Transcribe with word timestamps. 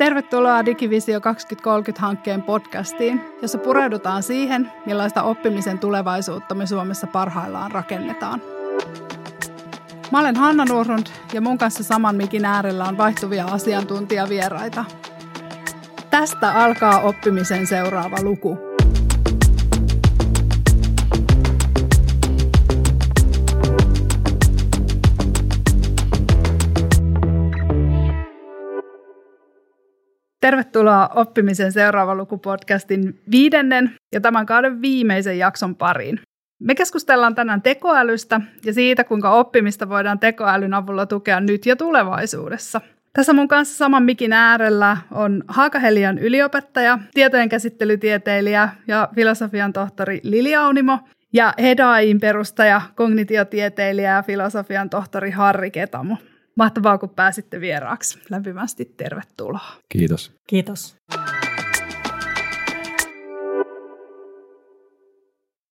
Tervetuloa 0.00 0.64
Digivisio 0.64 1.18
2030-hankkeen 1.18 2.42
podcastiin, 2.42 3.20
jossa 3.42 3.58
pureudutaan 3.58 4.22
siihen, 4.22 4.72
millaista 4.86 5.22
oppimisen 5.22 5.78
tulevaisuutta 5.78 6.54
me 6.54 6.66
Suomessa 6.66 7.06
parhaillaan 7.06 7.70
rakennetaan. 7.70 8.42
Mä 10.12 10.20
olen 10.20 10.36
Hanna 10.36 10.64
Nurrund 10.64 11.06
ja 11.32 11.40
mun 11.40 11.58
kanssa 11.58 11.84
saman 11.84 12.16
mikin 12.16 12.44
äärellä 12.44 12.84
on 12.84 12.98
vaihtuvia 12.98 13.44
asiantuntijavieraita. 13.44 14.84
Tästä 16.10 16.52
alkaa 16.52 17.00
oppimisen 17.00 17.66
seuraava 17.66 18.22
luku– 18.22 18.58
Tervetuloa 30.50 31.08
oppimisen 31.14 31.72
seuraava 31.72 32.14
lukupodcastin 32.14 33.20
viidennen 33.30 33.92
ja 34.14 34.20
tämän 34.20 34.46
kauden 34.46 34.82
viimeisen 34.82 35.38
jakson 35.38 35.76
pariin. 35.76 36.20
Me 36.60 36.74
keskustellaan 36.74 37.34
tänään 37.34 37.62
tekoälystä 37.62 38.40
ja 38.64 38.72
siitä, 38.72 39.04
kuinka 39.04 39.30
oppimista 39.30 39.88
voidaan 39.88 40.18
tekoälyn 40.18 40.74
avulla 40.74 41.06
tukea 41.06 41.40
nyt 41.40 41.66
ja 41.66 41.76
tulevaisuudessa. 41.76 42.80
Tässä 43.12 43.32
mun 43.32 43.48
kanssa 43.48 43.76
saman 43.76 44.02
mikin 44.02 44.32
äärellä 44.32 44.96
on 45.10 45.44
Haakahelian 45.48 46.18
yliopettaja, 46.18 46.98
tietojenkäsittelytieteilijä 47.14 48.68
ja 48.86 49.08
filosofian 49.14 49.72
tohtori 49.72 50.20
Lili 50.22 50.56
Aunimo 50.56 50.98
ja 51.32 51.54
HEDAIin 51.58 52.20
perustaja, 52.20 52.80
kognitiotieteilijä 52.94 54.14
ja 54.14 54.22
filosofian 54.22 54.90
tohtori 54.90 55.30
Harri 55.30 55.70
Ketamo. 55.70 56.16
Mahtavaa, 56.60 56.98
kun 56.98 57.10
pääsitte 57.10 57.60
vieraaksi. 57.60 58.18
Lämpimästi 58.30 58.84
tervetuloa. 58.96 59.72
Kiitos. 59.88 60.32
Kiitos. 60.46 60.96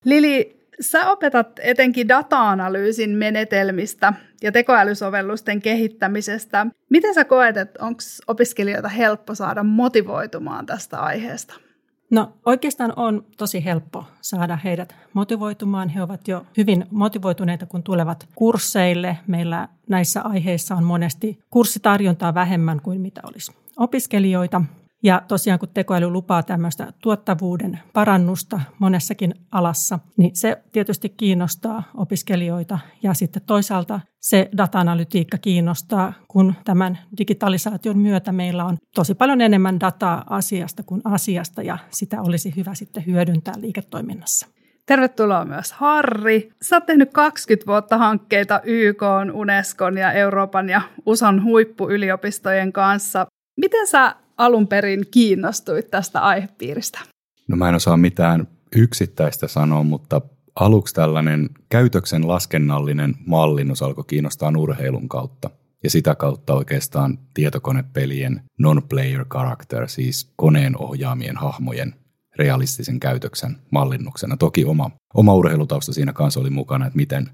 Lili, 0.05 0.67
sä 0.81 1.11
opetat 1.11 1.59
etenkin 1.59 2.07
data-analyysin 2.07 3.09
menetelmistä 3.09 4.13
ja 4.41 4.51
tekoälysovellusten 4.51 5.61
kehittämisestä. 5.61 6.67
Miten 6.89 7.13
sä 7.13 7.25
koet, 7.25 7.57
että 7.57 7.85
onko 7.85 7.99
opiskelijoita 8.27 8.89
helppo 8.89 9.35
saada 9.35 9.63
motivoitumaan 9.63 10.65
tästä 10.65 10.99
aiheesta? 10.99 11.68
No 12.09 12.33
oikeastaan 12.45 12.93
on 12.95 13.25
tosi 13.37 13.65
helppo 13.65 14.05
saada 14.21 14.55
heidät 14.55 14.95
motivoitumaan. 15.13 15.89
He 15.89 16.01
ovat 16.01 16.27
jo 16.27 16.45
hyvin 16.57 16.85
motivoituneita, 16.91 17.65
kun 17.65 17.83
tulevat 17.83 18.27
kursseille. 18.35 19.17
Meillä 19.27 19.67
näissä 19.89 20.21
aiheissa 20.21 20.75
on 20.75 20.83
monesti 20.83 21.39
kurssitarjontaa 21.49 22.33
vähemmän 22.33 22.81
kuin 22.81 23.01
mitä 23.01 23.21
olisi 23.23 23.51
opiskelijoita. 23.77 24.61
Ja 25.03 25.21
tosiaan 25.27 25.59
kun 25.59 25.69
tekoäly 25.73 26.09
lupaa 26.09 26.43
tämmöistä 26.43 26.93
tuottavuuden 27.01 27.79
parannusta 27.93 28.59
monessakin 28.79 29.33
alassa, 29.51 29.99
niin 30.17 30.35
se 30.35 30.63
tietysti 30.71 31.09
kiinnostaa 31.09 31.83
opiskelijoita. 31.97 32.79
Ja 33.03 33.13
sitten 33.13 33.41
toisaalta 33.45 33.99
se 34.19 34.49
data-analytiikka 34.57 35.37
kiinnostaa, 35.37 36.13
kun 36.27 36.53
tämän 36.65 36.99
digitalisaation 37.17 37.97
myötä 37.97 38.31
meillä 38.31 38.65
on 38.65 38.77
tosi 38.95 39.15
paljon 39.15 39.41
enemmän 39.41 39.79
dataa 39.79 40.23
asiasta 40.29 40.83
kuin 40.83 41.01
asiasta 41.03 41.61
ja 41.61 41.77
sitä 41.89 42.21
olisi 42.21 42.53
hyvä 42.55 42.75
sitten 42.75 43.05
hyödyntää 43.05 43.53
liiketoiminnassa. 43.57 44.47
Tervetuloa 44.85 45.45
myös 45.45 45.71
Harri. 45.71 46.49
Sä 46.61 46.75
oot 46.75 46.85
tehnyt 46.85 47.13
20 47.13 47.67
vuotta 47.67 47.97
hankkeita 47.97 48.61
YK, 48.63 49.01
Unescon 49.33 49.97
ja 49.97 50.11
Euroopan 50.11 50.69
ja 50.69 50.81
USAn 51.05 51.43
huippuyliopistojen 51.43 52.73
kanssa. 52.73 53.27
Miten 53.57 53.87
sä 53.87 54.15
alun 54.39 54.67
perin 54.67 55.05
kiinnostuit 55.11 55.91
tästä 55.91 56.19
aihepiiristä? 56.19 56.99
No 57.47 57.57
mä 57.57 57.69
en 57.69 57.75
osaa 57.75 57.97
mitään 57.97 58.47
yksittäistä 58.75 59.47
sanoa, 59.47 59.83
mutta 59.83 60.21
aluksi 60.55 60.95
tällainen 60.95 61.49
käytöksen 61.69 62.27
laskennallinen 62.27 63.15
mallinnus 63.25 63.81
alkoi 63.81 64.03
kiinnostaa 64.07 64.53
urheilun 64.57 65.09
kautta. 65.09 65.49
Ja 65.83 65.89
sitä 65.89 66.15
kautta 66.15 66.53
oikeastaan 66.53 67.19
tietokonepelien 67.33 68.41
non-player 68.59 69.25
character, 69.25 69.89
siis 69.89 70.33
koneen 70.35 70.77
ohjaamien 70.77 71.37
hahmojen 71.37 71.95
realistisen 72.37 72.99
käytöksen 72.99 73.57
mallinnuksena. 73.71 74.37
Toki 74.37 74.65
oma, 74.65 74.91
oma 75.13 75.33
urheilutausta 75.33 75.93
siinä 75.93 76.13
kanssa 76.13 76.39
oli 76.39 76.49
mukana, 76.49 76.85
että 76.85 76.97
miten, 76.97 77.29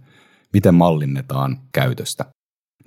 miten 0.54 0.76
mallinnetaan 0.76 1.60
käytöstä. 1.72 2.26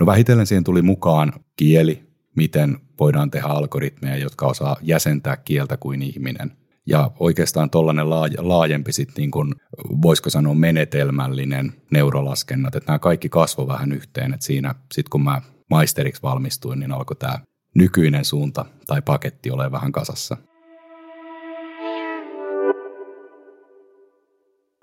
No 0.01 0.07
vähitellen 0.07 0.47
siihen 0.47 0.65
tuli 0.65 0.83
mukaan 0.83 1.33
kieli, 1.57 2.08
miten 2.39 2.79
voidaan 3.01 3.31
tehdä 3.31 3.47
algoritmeja, 3.49 4.17
jotka 4.17 4.47
osaa 4.47 4.77
jäsentää 4.83 5.37
kieltä 5.37 5.77
kuin 5.77 6.03
ihminen. 6.03 6.53
Ja 6.87 7.11
oikeastaan 7.21 7.71
tuollainen 7.71 8.11
laajempi, 8.39 8.93
sit 8.93 9.09
niin 9.17 9.31
kuin, 9.31 9.55
voisiko 10.03 10.31
sanoa 10.31 10.55
menetelmällinen 10.55 11.73
neurolaskennat, 11.91 12.75
että 12.75 12.93
nämä 12.93 12.99
kaikki 12.99 13.29
kasvo 13.29 13.69
vähän 13.69 13.93
yhteen. 13.93 14.35
Että 14.35 14.47
siinä 14.47 14.75
sitten 14.93 15.11
kun 15.11 15.25
mä 15.25 15.43
maisteriksi 15.71 16.23
valmistuin, 16.23 16.81
niin 16.81 16.93
alkoi 16.93 17.17
tämä 17.17 17.39
nykyinen 17.75 18.25
suunta 18.25 18.65
tai 18.87 19.03
paketti 19.03 19.51
ole 19.51 19.73
vähän 19.73 19.93
kasassa. 19.93 20.37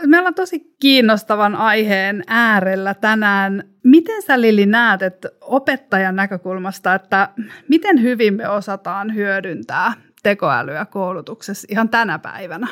Me 0.06 0.18
ollaan 0.18 0.36
tosi 0.36 0.76
kiinnostavan 0.80 1.56
aiheen 1.56 2.24
äärellä 2.28 2.94
tänään. 2.94 3.64
Miten 3.84 4.22
sä 4.22 4.42
Lili 4.42 4.66
näet, 4.66 5.02
että 5.02 5.30
opettajan 5.42 6.16
näkökulmasta, 6.16 6.96
että 6.96 7.30
miten 7.70 8.02
hyvin 8.02 8.34
me 8.34 8.50
osataan 8.50 9.16
hyödyntää 9.16 9.94
tekoälyä 10.24 10.86
koulutuksessa 10.86 11.68
ihan 11.72 11.90
tänä 11.90 12.20
päivänä? 12.20 12.68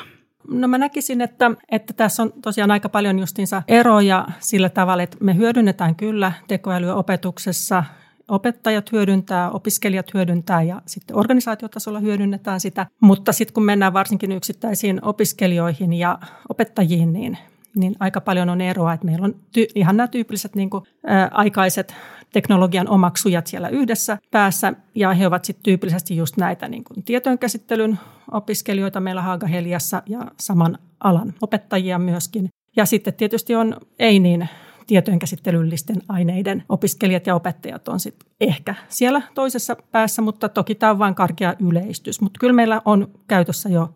No 0.48 0.68
mä 0.68 0.78
näkisin, 0.78 1.22
että, 1.22 1.52
että 1.72 1.94
tässä 1.94 2.24
on 2.24 2.34
tosiaan 2.42 2.72
aika 2.72 2.90
paljon 2.90 3.20
justiinsa 3.20 3.64
eroja 3.68 4.28
sillä 4.40 4.70
tavalla, 4.70 5.04
että 5.04 5.18
me 5.20 5.38
hyödynnetään 5.38 5.96
kyllä 5.96 6.32
tekoälyä 6.48 6.96
opetuksessa 6.96 7.84
opettajat 8.28 8.92
hyödyntää, 8.92 9.52
opiskelijat 9.52 10.14
hyödyntää 10.14 10.62
ja 10.62 10.82
sitten 10.86 11.18
organisaatiotasolla 11.18 12.00
hyödynnetään 12.00 12.60
sitä. 12.60 12.86
Mutta 13.00 13.32
sitten 13.34 13.54
kun 13.54 13.66
mennään 13.66 13.94
varsinkin 13.94 14.32
yksittäisiin 14.32 15.00
opiskelijoihin 15.06 15.94
ja 15.94 16.20
opettajiin, 16.50 17.14
niin, 17.14 17.38
niin 17.76 17.96
aika 18.00 18.22
paljon 18.22 18.50
on 18.50 18.62
eroa, 18.62 18.94
että 18.94 19.06
meillä 19.06 19.26
on 19.26 19.36
ty- 19.58 19.72
ihan 19.76 19.98
nämä 19.98 20.08
tyypilliset 20.08 20.56
niin 20.56 20.70
kuin, 20.70 20.84
ä, 21.10 21.30
aikaiset 21.32 21.96
teknologian 22.34 22.88
omaksujat 22.90 23.48
siellä 23.48 23.70
yhdessä 23.70 24.18
päässä, 24.32 24.74
ja 24.96 25.14
he 25.14 25.28
ovat 25.28 25.46
sitten 25.46 25.64
tyypillisesti 25.64 26.18
just 26.18 26.38
näitä 26.38 26.68
niin 26.68 26.84
kuin 26.84 27.04
tietojenkäsittelyn 27.04 28.00
opiskelijoita 28.32 29.00
meillä 29.00 29.22
Haagaheliassa 29.22 30.04
ja 30.06 30.26
saman 30.40 30.78
alan 31.00 31.34
opettajia 31.42 32.00
myöskin. 32.00 32.50
Ja 32.76 32.86
sitten 32.86 33.14
tietysti 33.14 33.56
on 33.56 33.78
ei 34.00 34.20
niin 34.20 34.50
tietojenkäsittelyllisten 34.88 36.02
aineiden 36.10 36.64
opiskelijat 36.70 37.28
ja 37.28 37.36
opettajat 37.36 37.88
on 37.88 38.00
sitten 38.00 38.30
ehkä 38.42 38.76
siellä 38.90 39.22
toisessa 39.34 39.76
päässä, 39.92 40.22
mutta 40.22 40.50
toki 40.50 40.76
tämä 40.76 40.92
on 40.92 41.00
vain 41.00 41.16
karkea 41.16 41.54
yleistys. 41.60 42.22
Mutta 42.22 42.40
kyllä 42.40 42.54
meillä 42.54 42.82
on 42.86 43.08
käytössä 43.28 43.70
jo 43.70 43.94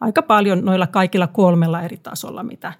aika 0.00 0.22
paljon 0.22 0.64
noilla 0.64 0.86
kaikilla 0.86 1.26
kolmella 1.26 1.82
eri 1.82 1.96
tasolla, 1.96 2.42
mitä 2.42 2.72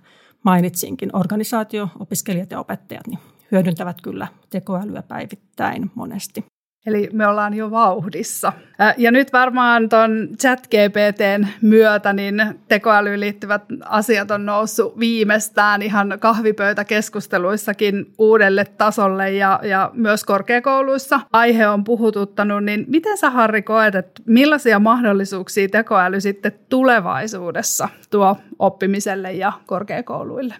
mainitsinkin. 0.42 1.16
Organisaatio, 1.16 1.88
opiskelijat 1.98 2.50
ja 2.50 2.60
opettajat 2.60 3.06
niin 3.06 3.18
hyödyntävät 3.52 4.00
kyllä 4.00 4.26
tekoälyä 4.50 5.02
päivittäin 5.02 5.90
monesti. 5.94 6.44
Eli 6.86 7.08
me 7.12 7.26
ollaan 7.26 7.54
jo 7.54 7.70
vauhdissa. 7.70 8.52
Ja 8.96 9.10
nyt 9.10 9.32
varmaan 9.32 9.88
tuon 9.88 10.28
chat-GPTn 10.42 11.46
myötä 11.62 12.12
niin 12.12 12.42
tekoälyyn 12.68 13.20
liittyvät 13.20 13.62
asiat 13.84 14.30
on 14.30 14.46
noussut 14.46 14.98
viimeistään 14.98 15.82
ihan 15.82 16.16
kahvipöytäkeskusteluissakin 16.20 18.12
uudelle 18.18 18.64
tasolle 18.64 19.32
ja, 19.32 19.60
ja 19.62 19.90
myös 19.94 20.24
korkeakouluissa 20.24 21.20
aihe 21.32 21.68
on 21.68 21.84
puhututtanut. 21.84 22.64
Niin 22.64 22.84
miten 22.88 23.18
sä 23.18 23.30
Harri 23.30 23.62
koet, 23.62 23.94
että 23.94 24.22
millaisia 24.26 24.78
mahdollisuuksia 24.78 25.68
tekoäly 25.68 26.20
sitten 26.20 26.52
tulevaisuudessa 26.68 27.88
tuo 28.10 28.36
oppimiselle 28.58 29.32
ja 29.32 29.52
korkeakouluille? 29.66 30.54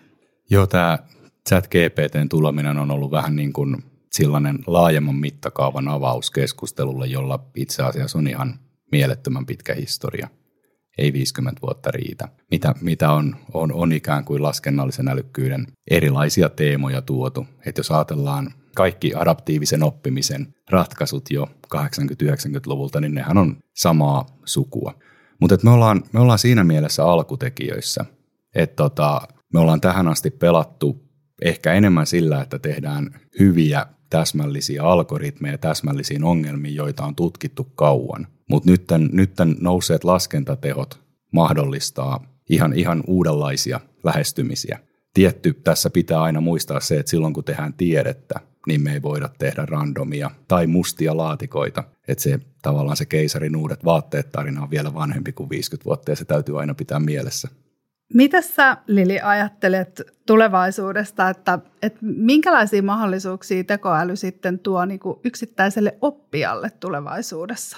Joo, 0.51 0.67
tämä 0.67 0.99
chat-GPTn 1.49 2.29
tuleminen 2.29 2.79
on 2.79 2.91
ollut 2.91 3.11
vähän 3.11 3.37
niin 3.37 3.53
kuin 3.53 3.77
sellainen 4.17 4.59
laajemman 4.67 5.15
mittakaavan 5.15 5.89
avaus 5.89 6.31
keskustelulle, 6.31 7.07
jolla 7.07 7.47
itse 7.57 7.83
asiassa 7.83 8.19
on 8.19 8.29
ihan 8.29 8.59
mielettömän 8.93 9.47
pitkä 9.47 9.75
historia. 9.75 10.29
Ei 10.99 11.13
50 11.13 11.61
vuotta 11.63 11.91
riitä. 11.91 12.29
Mitä, 12.51 12.75
mitä 12.81 13.13
on, 13.13 13.37
on, 13.55 13.73
on 13.73 13.93
ikään 13.93 14.25
kuin 14.25 14.43
laskennallisen 14.43 15.09
älykkyyden 15.09 15.67
erilaisia 15.91 16.49
teemoja 16.49 17.03
tuotu. 17.03 17.47
Että 17.67 17.79
jos 17.79 17.91
ajatellaan 17.91 18.55
kaikki 18.77 19.15
adaptiivisen 19.15 19.83
oppimisen 19.83 20.55
ratkaisut 20.71 21.31
jo 21.31 21.49
80-90-luvulta, 21.75 23.01
niin 23.01 23.15
nehän 23.15 23.39
on 23.39 23.57
samaa 23.77 24.27
sukua. 24.45 24.95
Mutta 25.41 25.57
me 25.63 25.71
ollaan, 25.71 26.03
me 26.13 26.21
ollaan 26.21 26.39
siinä 26.39 26.65
mielessä 26.65 27.05
alkutekijöissä, 27.05 28.05
että 28.55 28.77
tota, 28.77 29.21
me 29.53 29.61
ollaan 29.61 29.81
tähän 29.81 30.09
asti 30.09 30.31
pelattu 30.31 31.05
ehkä 31.43 31.73
enemmän 31.73 32.07
sillä, 32.07 32.43
että 32.43 32.59
tehdään 32.59 33.21
hyviä 33.41 33.87
täsmällisiä 34.11 34.83
algoritmeja 34.83 35.59
täsmällisiin 35.59 36.25
ongelmiin, 36.25 36.75
joita 36.75 37.05
on 37.05 37.15
tutkittu 37.15 37.65
kauan. 37.65 38.27
Mutta 38.51 38.71
nyt, 38.71 38.85
nyt 39.13 39.33
nousseet 39.61 40.05
laskentatehot 40.05 41.01
mahdollistaa 41.33 42.27
ihan, 42.51 42.73
ihan 42.73 43.05
uudenlaisia 43.07 43.81
lähestymisiä. 44.05 44.79
Tietty, 45.15 45.53
tässä 45.53 45.91
pitää 45.91 46.23
aina 46.23 46.41
muistaa 46.41 46.81
se, 46.81 46.99
että 46.99 47.11
silloin 47.11 47.35
kun 47.35 47.45
tehdään 47.45 47.75
tiedettä, 47.75 48.35
niin 48.67 48.83
me 48.83 48.93
ei 48.93 49.03
voida 49.03 49.29
tehdä 49.39 49.67
randomia 49.67 50.31
tai 50.49 50.67
mustia 50.67 51.17
laatikoita. 51.17 51.85
Että 52.09 52.23
se 52.23 52.41
tavallaan 52.63 52.97
se 52.97 53.07
keisarin 53.07 53.57
uudet 53.57 53.85
vaatteet 53.85 54.33
tarina 54.33 54.63
on 54.63 54.71
vielä 54.71 54.95
vanhempi 54.95 55.33
kuin 55.33 55.51
50 55.51 55.85
vuotta 55.85 56.11
ja 56.11 56.17
se 56.17 56.25
täytyy 56.25 56.61
aina 56.61 56.75
pitää 56.75 57.01
mielessä. 57.01 57.49
Mitä 58.15 58.41
sä, 58.41 58.77
Lili, 58.87 59.21
ajattelet 59.21 60.03
tulevaisuudesta, 60.27 61.29
että, 61.29 61.59
että 61.83 61.99
minkälaisia 62.03 62.83
mahdollisuuksia 62.83 63.65
tekoäly 63.65 64.17
sitten 64.17 64.59
tuo 64.59 64.85
niin 64.85 65.01
kuin 65.01 65.21
yksittäiselle 65.25 65.99
oppijalle 66.01 66.71
tulevaisuudessa? 66.71 67.77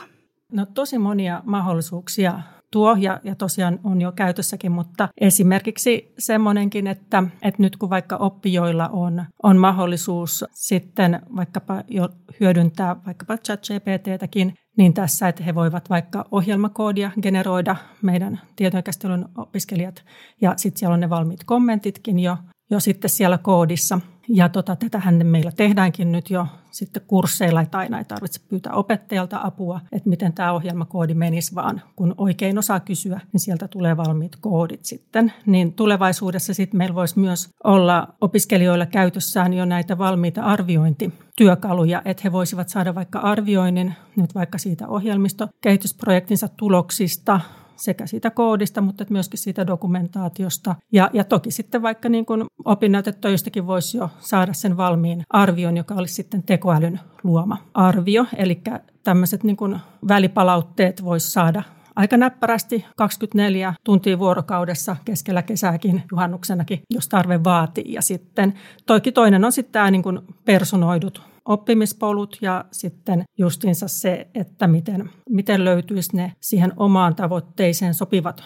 No 0.53 0.67
tosi 0.67 0.99
monia 0.99 1.43
mahdollisuuksia 1.45 2.41
tuo 2.71 2.97
ja, 3.01 3.21
ja 3.25 3.35
tosiaan 3.35 3.81
on 3.85 4.01
jo 4.01 4.13
käytössäkin, 4.13 4.73
mutta 4.73 5.09
esimerkiksi 5.21 6.15
semmoinenkin, 6.19 6.87
että, 6.87 7.23
että 7.43 7.63
nyt 7.63 7.77
kun 7.77 7.91
vaikka 7.91 8.17
oppijoilla 8.17 8.89
on, 8.89 9.25
on 9.43 9.57
mahdollisuus 9.57 10.45
sitten 10.53 11.21
vaikkapa 11.37 11.85
jo 11.89 12.09
hyödyntää 12.41 12.97
vaikkapa 13.07 13.37
chat-GPTtäkin, 13.37 14.55
niin 14.77 14.95
tässä, 14.95 15.29
että 15.29 15.45
he 15.45 15.55
voivat 15.55 15.91
vaikka 15.91 16.25
ohjelmakoodia 16.31 17.11
generoida 17.23 17.77
meidän 18.03 18.41
tietojenkäsittelyn 18.57 19.29
opiskelijat. 19.37 20.05
Ja 20.41 20.55
sitten 20.57 20.79
siellä 20.79 20.95
on 20.95 21.01
ne 21.01 21.11
valmiit 21.11 21.45
kommentitkin 21.45 22.19
jo, 22.19 22.37
jo 22.71 22.81
sitten 22.81 23.11
siellä 23.11 23.39
koodissa– 23.39 24.01
ja 24.29 24.49
tota, 24.49 24.77
tätähän 24.77 25.27
meillä 25.27 25.53
tehdäänkin 25.53 26.13
nyt 26.13 26.31
jo 26.31 26.47
sitten 26.71 27.03
kursseilla, 27.07 27.61
että 27.61 27.79
aina 27.79 27.99
ei 27.99 28.05
tarvitse 28.05 28.41
pyytää 28.49 28.73
opettajalta 28.73 29.41
apua, 29.43 29.81
että 29.93 30.09
miten 30.09 30.33
tämä 30.33 30.53
ohjelmakoodi 30.53 31.15
menisi, 31.15 31.55
vaan 31.55 31.83
kun 31.97 32.15
oikein 32.19 32.59
osaa 32.59 32.81
kysyä, 32.81 33.21
niin 33.33 33.41
sieltä 33.41 33.69
tulee 33.69 33.97
valmiit 33.97 34.37
koodit 34.41 34.85
sitten. 34.85 35.33
Niin 35.47 35.73
tulevaisuudessa 35.73 36.55
sitten 36.55 36.79
meillä 36.79 36.95
voisi 36.95 37.19
myös 37.19 37.51
olla 37.65 38.09
opiskelijoilla 38.21 38.87
käytössään 38.87 39.53
jo 39.53 39.65
näitä 39.65 39.99
valmiita 39.99 40.43
arviointityökaluja, 40.43 42.03
että 42.05 42.21
he 42.25 42.33
voisivat 42.33 42.69
saada 42.69 42.95
vaikka 42.95 43.19
arvioinnin 43.19 43.95
nyt 44.17 44.35
vaikka 44.35 44.59
siitä 44.59 44.89
ohjelmistokehitysprojektinsa 44.89 46.49
tuloksista, 46.49 47.41
sekä 47.77 48.07
siitä 48.07 48.31
koodista, 48.31 48.81
mutta 48.81 49.05
myöskin 49.11 49.39
siitä 49.39 49.67
dokumentaatiosta. 49.67 50.75
Ja, 50.93 51.11
ja 51.13 51.25
toki 51.25 51.51
sitten 51.51 51.83
vaikka 51.83 52.09
niin 52.09 52.27
kuin 52.27 52.45
opinnäytetöistäkin 52.65 53.67
voisi 53.67 53.99
jo 53.99 54.11
saada 54.21 54.53
sen 54.53 54.77
valmiin 54.77 55.23
arvion, 55.31 55.77
joka 55.77 55.95
olisi 55.95 56.15
sitten 56.15 56.43
tekoälyn 56.43 57.01
luoma 57.23 57.59
arvio. 57.75 58.27
Eli 58.37 58.61
tämmöiset 59.05 59.45
niin 59.45 59.57
kuin 59.57 59.79
välipalautteet 60.09 61.05
voisi 61.05 61.31
saada 61.31 61.63
aika 61.97 62.17
näppärästi 62.17 62.85
24 62.97 63.75
tuntia 63.85 64.19
vuorokaudessa 64.19 64.97
keskellä 65.05 65.43
kesääkin, 65.43 66.03
juhannuksenakin, 66.11 66.83
jos 66.91 67.09
tarve 67.09 67.45
vaatii. 67.45 67.93
Ja 67.93 68.03
sitten 68.03 68.55
toki 68.87 69.13
toinen 69.13 69.45
on 69.45 69.53
sitten 69.53 69.73
tämä 69.73 69.91
niin 69.91 70.03
kuin 70.03 70.21
personoidut 70.45 71.36
oppimispolut 71.47 72.39
ja 72.41 72.65
sitten 72.73 73.25
justiinsa 73.39 73.89
se, 73.89 74.29
että 74.35 74.67
miten, 74.67 75.11
miten 75.29 75.65
löytyisi 75.65 76.17
ne 76.17 76.33
siihen 76.41 76.73
omaan 76.77 77.15
tavoitteeseen 77.15 77.95
sopivat 77.95 78.43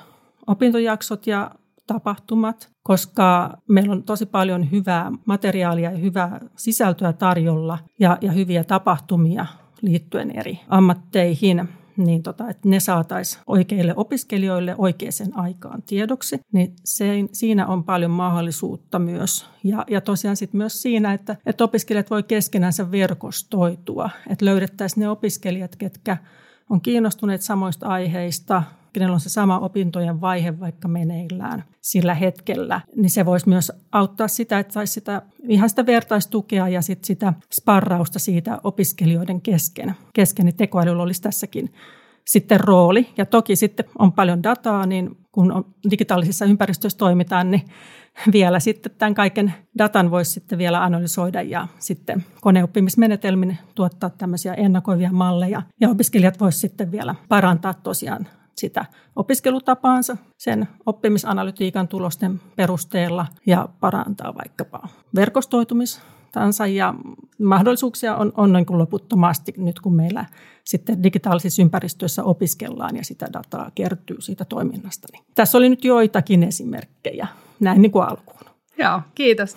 opintojaksot 0.47 1.27
ja 1.27 1.51
tapahtumat, 1.87 2.71
koska 2.83 3.59
meillä 3.69 3.93
on 3.93 4.03
tosi 4.03 4.27
paljon 4.27 4.71
hyvää 4.71 5.13
materiaalia 5.25 5.91
ja 5.91 5.99
hyvää 5.99 6.41
sisältöä 6.57 7.13
tarjolla 7.13 7.79
ja, 8.01 8.19
ja 8.21 8.33
hyviä 8.33 8.65
tapahtumia 8.65 9.47
liittyen 9.83 10.31
eri 10.31 10.61
ammatteihin 10.69 11.69
niin 12.05 12.23
tota, 12.23 12.49
että 12.49 12.69
ne 12.69 12.81
saataisiin 12.81 13.43
oikeille 13.47 13.95
opiskelijoille 13.97 14.75
oikeaan 14.79 15.01
aikaan 15.35 15.83
tiedoksi, 15.83 16.41
niin 16.53 16.77
se, 16.85 17.25
siinä 17.33 17.67
on 17.67 17.85
paljon 17.85 18.11
mahdollisuutta 18.11 18.99
myös. 18.99 19.47
Ja, 19.65 19.85
ja 19.91 20.01
tosiaan 20.01 20.37
sitten 20.37 20.59
myös 20.59 20.83
siinä, 20.83 21.13
että, 21.13 21.37
että 21.47 21.65
opiskelijat 21.65 22.11
voi 22.11 22.23
keskenänsä 22.23 22.91
verkostoitua, 22.91 24.11
että 24.31 24.45
löydettäisiin 24.45 25.03
ne 25.03 25.09
opiskelijat, 25.09 25.77
ketkä 25.77 26.17
on 26.71 26.81
kiinnostuneet 26.81 27.43
samoista 27.43 27.87
aiheista, 27.87 28.63
kenellä 28.93 29.15
on 29.15 29.21
se 29.21 29.29
sama 29.29 29.59
opintojen 29.59 30.21
vaihe 30.21 30.61
vaikka 30.61 30.89
meneillään 30.89 31.65
sillä 31.81 32.15
hetkellä, 32.15 32.81
niin 32.97 33.11
se 33.11 33.27
voisi 33.27 33.49
myös 33.49 33.73
auttaa 33.93 34.29
sitä, 34.29 34.59
että 34.59 34.73
saisi 34.73 34.93
sitä, 34.93 35.23
ihan 35.49 35.71
sitä 35.71 35.87
vertaistukea 35.87 36.69
ja 36.69 36.83
sit 36.83 37.05
sitä 37.05 37.33
sparrausta 37.53 38.19
siitä 38.19 38.61
opiskelijoiden 38.65 39.41
kesken. 39.41 39.95
Kesken, 40.15 40.47
niin 40.47 40.57
tekoälyllä 40.57 41.03
olisi 41.03 41.23
tässäkin 41.23 41.73
sitten 42.27 42.61
rooli. 42.61 43.09
Ja 43.17 43.27
toki 43.27 43.57
sitten 43.57 43.87
on 43.99 44.13
paljon 44.13 44.43
dataa, 44.43 44.87
niin 44.87 45.17
kun 45.33 45.75
digitaalisissa 45.91 46.45
ympäristöissä 46.45 46.99
toimitaan, 46.99 47.51
niin 47.51 47.63
vielä 48.33 48.61
sitten 48.61 48.93
tämän 48.99 49.15
kaiken 49.15 49.55
datan 49.79 50.11
voisi 50.11 50.31
sitten 50.31 50.59
vielä 50.59 50.85
analysoida 50.85 51.43
ja 51.43 51.69
sitten 51.79 52.25
koneoppimismenetelmin 52.41 53.59
tuottaa 53.75 54.11
tämmöisiä 54.11 54.55
ennakoivia 54.55 55.13
malleja. 55.13 55.63
Ja 55.81 55.89
opiskelijat 55.89 56.41
voisivat 56.41 56.61
sitten 56.61 56.91
vielä 56.91 57.15
parantaa 57.29 57.75
tosiaan 57.75 58.27
sitä 58.61 58.85
opiskelutapaansa 59.17 60.17
sen 60.37 60.69
oppimisanalytiikan 60.87 61.89
tulosten 61.89 62.41
perusteella 62.57 63.27
ja 63.47 63.69
parantaa 63.81 64.35
vaikkapa 64.35 64.89
verkostoitumistansa 65.15 66.67
ja 66.67 66.95
mahdollisuuksia 67.43 68.17
on, 68.17 68.33
on 68.37 68.53
niin 68.53 68.67
kuin 68.67 68.79
loputtomasti 68.79 69.55
nyt, 69.57 69.81
kun 69.81 69.95
meillä 69.95 70.25
sitten 70.65 71.03
digitaalisissa 71.03 71.63
ympäristöissä 71.63 72.25
opiskellaan 72.25 72.97
ja 72.97 73.05
sitä 73.05 73.27
dataa 73.33 73.71
kertyy 73.75 74.21
siitä 74.21 74.45
toiminnasta. 74.45 75.09
Niin 75.13 75.25
tässä 75.35 75.59
oli 75.59 75.69
nyt 75.69 75.85
joitakin 75.85 76.43
esimerkkejä 76.43 77.27
näin 77.61 77.83
niin 77.83 77.93
kuin 77.93 78.09
alkuun. 78.09 78.41
Joo, 78.79 79.01
kiitos. 79.15 79.57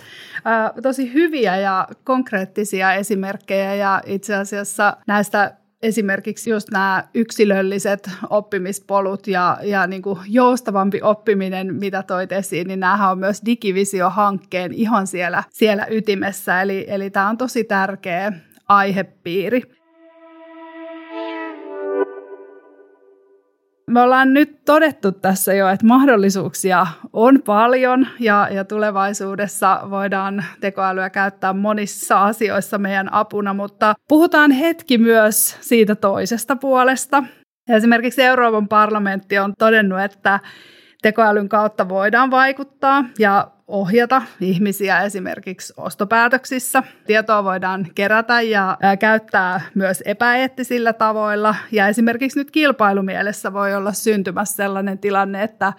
Tosi 0.81 1.13
hyviä 1.13 1.57
ja 1.57 1.87
konkreettisia 2.03 2.93
esimerkkejä 2.93 3.75
ja 3.75 4.01
itse 4.05 4.35
asiassa 4.35 4.97
näistä 5.07 5.57
esimerkiksi 5.83 6.49
just 6.49 6.71
nämä 6.71 7.03
yksilölliset 7.13 8.09
oppimispolut 8.29 9.27
ja, 9.27 9.57
ja 9.61 9.87
niin 9.87 10.01
kuin 10.01 10.19
joustavampi 10.27 11.01
oppiminen, 11.01 11.75
mitä 11.75 12.03
toit 12.03 12.31
esiin, 12.31 12.67
niin 12.67 12.79
nämähän 12.79 13.11
on 13.11 13.19
myös 13.19 13.41
Digivisio-hankkeen 13.45 14.73
ihan 14.73 15.07
siellä, 15.07 15.43
siellä 15.49 15.87
ytimessä. 15.89 16.61
Eli, 16.61 16.85
eli 16.87 17.09
tämä 17.09 17.29
on 17.29 17.37
tosi 17.37 17.63
tärkeä 17.63 18.33
aihepiiri. 18.67 19.82
Me 23.87 24.01
ollaan 24.01 24.33
nyt 24.33 24.65
todettu 24.65 25.11
tässä 25.11 25.53
jo, 25.53 25.69
että 25.69 25.85
mahdollisuuksia 25.85 26.87
on 27.13 27.41
paljon 27.45 28.07
ja, 28.19 28.47
ja 28.51 28.65
tulevaisuudessa 28.65 29.81
voidaan 29.89 30.43
tekoälyä 30.61 31.09
käyttää 31.09 31.53
monissa 31.53 32.23
asioissa 32.23 32.77
meidän 32.77 33.13
apuna, 33.13 33.53
mutta 33.53 33.93
puhutaan 34.07 34.51
hetki 34.51 34.97
myös 34.97 35.57
siitä 35.61 35.95
toisesta 35.95 36.55
puolesta. 36.55 37.23
Esimerkiksi 37.69 38.23
Euroopan 38.23 38.67
parlamentti 38.67 39.39
on 39.39 39.53
todennut, 39.59 39.99
että 39.99 40.39
tekoälyn 41.01 41.49
kautta 41.49 41.89
voidaan 41.89 42.31
vaikuttaa 42.31 43.05
ja 43.19 43.47
ohjata 43.67 44.21
ihmisiä 44.41 45.01
esimerkiksi 45.01 45.73
ostopäätöksissä. 45.77 46.83
Tietoa 47.07 47.43
voidaan 47.43 47.87
kerätä 47.95 48.41
ja 48.41 48.77
käyttää 48.99 49.61
myös 49.75 50.01
epäeettisillä 50.05 50.93
tavoilla. 50.93 51.55
Ja 51.71 51.87
esimerkiksi 51.87 52.39
nyt 52.39 52.51
kilpailumielessä 52.51 53.53
voi 53.53 53.75
olla 53.75 53.93
syntymässä 53.93 54.55
sellainen 54.55 54.99
tilanne, 54.99 55.43
että 55.43 55.73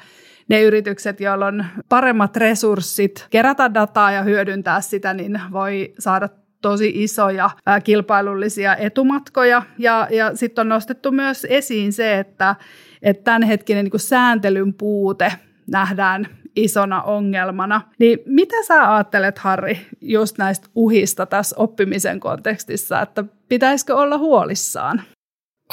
ne 0.48 0.62
yritykset, 0.62 1.20
joilla 1.20 1.46
on 1.46 1.64
paremmat 1.88 2.36
resurssit 2.36 3.26
kerätä 3.30 3.74
dataa 3.74 4.12
ja 4.12 4.22
hyödyntää 4.22 4.80
sitä, 4.80 5.14
niin 5.14 5.40
voi 5.52 5.94
saada 5.98 6.28
tosi 6.60 6.92
isoja 6.94 7.50
kilpailullisia 7.84 8.76
etumatkoja. 8.76 9.62
Ja, 9.78 10.08
ja 10.10 10.36
sitten 10.36 10.62
on 10.62 10.68
nostettu 10.68 11.12
myös 11.12 11.46
esiin 11.50 11.92
se, 11.92 12.18
että, 12.18 12.56
että 13.02 13.24
tämänhetkinen 13.24 13.84
niin 13.84 14.00
sääntelyn 14.00 14.74
puute 14.74 15.32
nähdään 15.66 16.28
isona 16.56 17.02
ongelmana. 17.02 17.80
Niin 17.98 18.18
mitä 18.26 18.56
sä 18.66 18.94
ajattelet, 18.94 19.38
Harri, 19.38 19.86
just 20.00 20.38
näistä 20.38 20.68
uhista 20.74 21.26
tässä 21.26 21.56
oppimisen 21.58 22.20
kontekstissa, 22.20 23.00
että 23.00 23.24
pitäisikö 23.48 23.96
olla 23.96 24.18
huolissaan? 24.18 25.02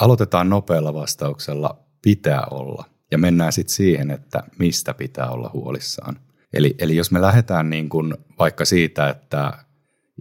Aloitetaan 0.02 0.50
nopealla 0.50 0.94
vastauksella, 0.94 1.78
pitää 2.02 2.44
olla. 2.52 2.86
Ja 3.12 3.18
mennään 3.18 3.52
sitten 3.52 3.76
siihen, 3.76 4.12
että 4.12 4.44
mistä 4.60 4.94
pitää 4.94 5.30
olla 5.30 5.50
huolissaan. 5.54 6.20
Eli, 6.54 6.76
eli 6.80 6.96
jos 6.96 7.12
me 7.12 7.22
lähdetään 7.22 7.70
niin 7.70 7.90
kuin 7.90 8.14
vaikka 8.40 8.66
siitä, 8.66 9.10
että 9.10 9.54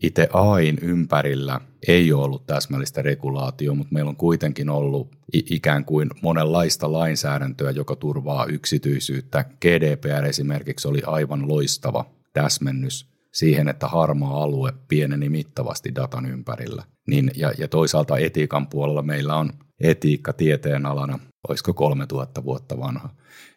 itse 0.02 0.28
AIN 0.32 0.78
ympärillä 0.82 1.60
ei 1.88 2.12
ole 2.12 2.24
ollut 2.24 2.46
täsmällistä 2.46 3.02
regulaatio, 3.02 3.74
mutta 3.74 3.94
meillä 3.94 4.08
on 4.08 4.16
kuitenkin 4.16 4.70
ollut 4.70 5.08
ikään 5.32 5.84
kuin 5.84 6.10
monenlaista 6.22 6.92
lainsäädäntöä, 6.92 7.70
joka 7.70 7.96
turvaa 7.96 8.46
yksityisyyttä. 8.46 9.44
GDPR 9.60 10.24
esimerkiksi 10.24 10.88
oli 10.88 11.02
aivan 11.06 11.48
loistava 11.48 12.04
täsmennys 12.32 13.10
siihen, 13.32 13.68
että 13.68 13.88
harmaa 13.88 14.42
alue 14.42 14.72
pieneni 14.88 15.28
mittavasti 15.28 15.94
datan 15.94 16.26
ympärillä. 16.26 16.84
Niin, 17.08 17.30
ja, 17.36 17.52
ja 17.58 17.68
toisaalta 17.68 18.18
etiikan 18.18 18.66
puolella 18.66 19.02
meillä 19.02 19.36
on 19.36 19.52
etiikka 19.80 20.32
tieteen 20.32 20.86
alana, 20.86 21.18
olisiko 21.48 21.74
3000 21.74 22.44
vuotta 22.44 22.78
vanha. 22.78 23.10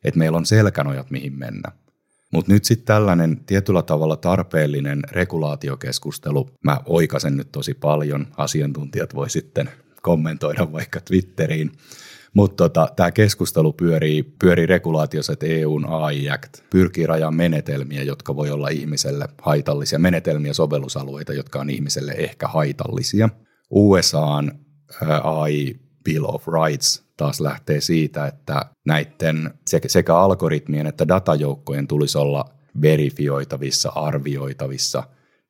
Että 0.04 0.18
meillä 0.18 0.38
on 0.38 0.46
selkänojat, 0.46 1.12
mihin 1.12 1.40
mennä. 1.40 1.72
Mutta 2.34 2.52
nyt 2.54 2.66
sitten 2.66 2.86
tällainen 2.86 3.46
tietyllä 3.46 3.82
tavalla 3.82 4.16
tarpeellinen 4.16 5.00
regulaatiokeskustelu, 5.12 6.50
mä 6.64 6.80
oikasen 6.86 7.38
nyt 7.38 7.52
tosi 7.52 7.74
paljon, 7.74 8.28
asiantuntijat 8.38 9.16
voi 9.16 9.30
sitten 9.30 9.70
kommentoida 10.02 10.72
vaikka 10.72 11.00
Twitteriin, 11.02 11.72
mutta 12.34 12.56
tota, 12.56 12.88
tämä 12.96 13.12
keskustelu 13.12 13.74
pyörii, 13.74 14.24
pyörii 14.24 14.66
regulaatiossa, 14.66 15.34
että 15.34 15.46
EUn 15.46 15.86
AI 15.90 16.30
Act 16.30 16.54
pyrkii 16.70 17.06
rajaamaan 17.06 17.38
menetelmiä, 17.38 18.04
jotka 18.04 18.36
voi 18.36 18.52
olla 18.52 18.70
ihmiselle 18.70 19.28
haitallisia, 19.42 20.00
menetelmiä 20.00 20.54
sovellusalueita, 20.54 21.34
jotka 21.34 21.60
on 21.60 21.70
ihmiselle 21.70 22.12
ehkä 22.12 22.48
haitallisia. 22.48 23.30
USAn 23.70 24.52
AI 25.24 25.80
Bill 26.04 26.26
of 26.28 26.48
Rights 26.48 27.04
taas 27.24 27.42
lähtee 27.42 27.82
siitä, 27.82 28.28
että 28.28 28.66
näiden 28.86 29.54
sekä 29.88 30.18
algoritmien 30.18 30.88
että 30.88 31.08
datajoukkojen 31.08 31.88
tulisi 31.88 32.18
olla 32.18 32.46
verifioitavissa, 32.82 33.90
arvioitavissa, 33.96 35.04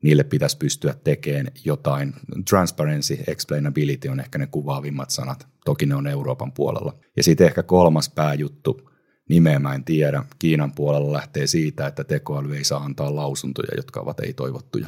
niille 0.03 0.23
pitäisi 0.23 0.57
pystyä 0.57 0.95
tekemään 1.03 1.47
jotain. 1.65 2.13
Transparency, 2.49 3.17
explainability 3.27 4.07
on 4.07 4.19
ehkä 4.19 4.37
ne 4.37 4.47
kuvaavimmat 4.47 5.09
sanat. 5.09 5.47
Toki 5.65 5.85
ne 5.85 5.95
on 5.95 6.07
Euroopan 6.07 6.51
puolella. 6.51 6.99
Ja 7.17 7.23
sitten 7.23 7.47
ehkä 7.47 7.63
kolmas 7.63 8.09
pääjuttu, 8.09 8.89
nimeä 9.29 9.59
mä 9.59 9.75
en 9.75 9.83
tiedä, 9.83 10.23
Kiinan 10.39 10.71
puolella 10.71 11.13
lähtee 11.13 11.47
siitä, 11.47 11.87
että 11.87 12.03
tekoäly 12.03 12.55
ei 12.55 12.63
saa 12.63 12.83
antaa 12.83 13.15
lausuntoja, 13.15 13.75
jotka 13.77 13.99
ovat 13.99 14.19
ei-toivottuja. 14.19 14.87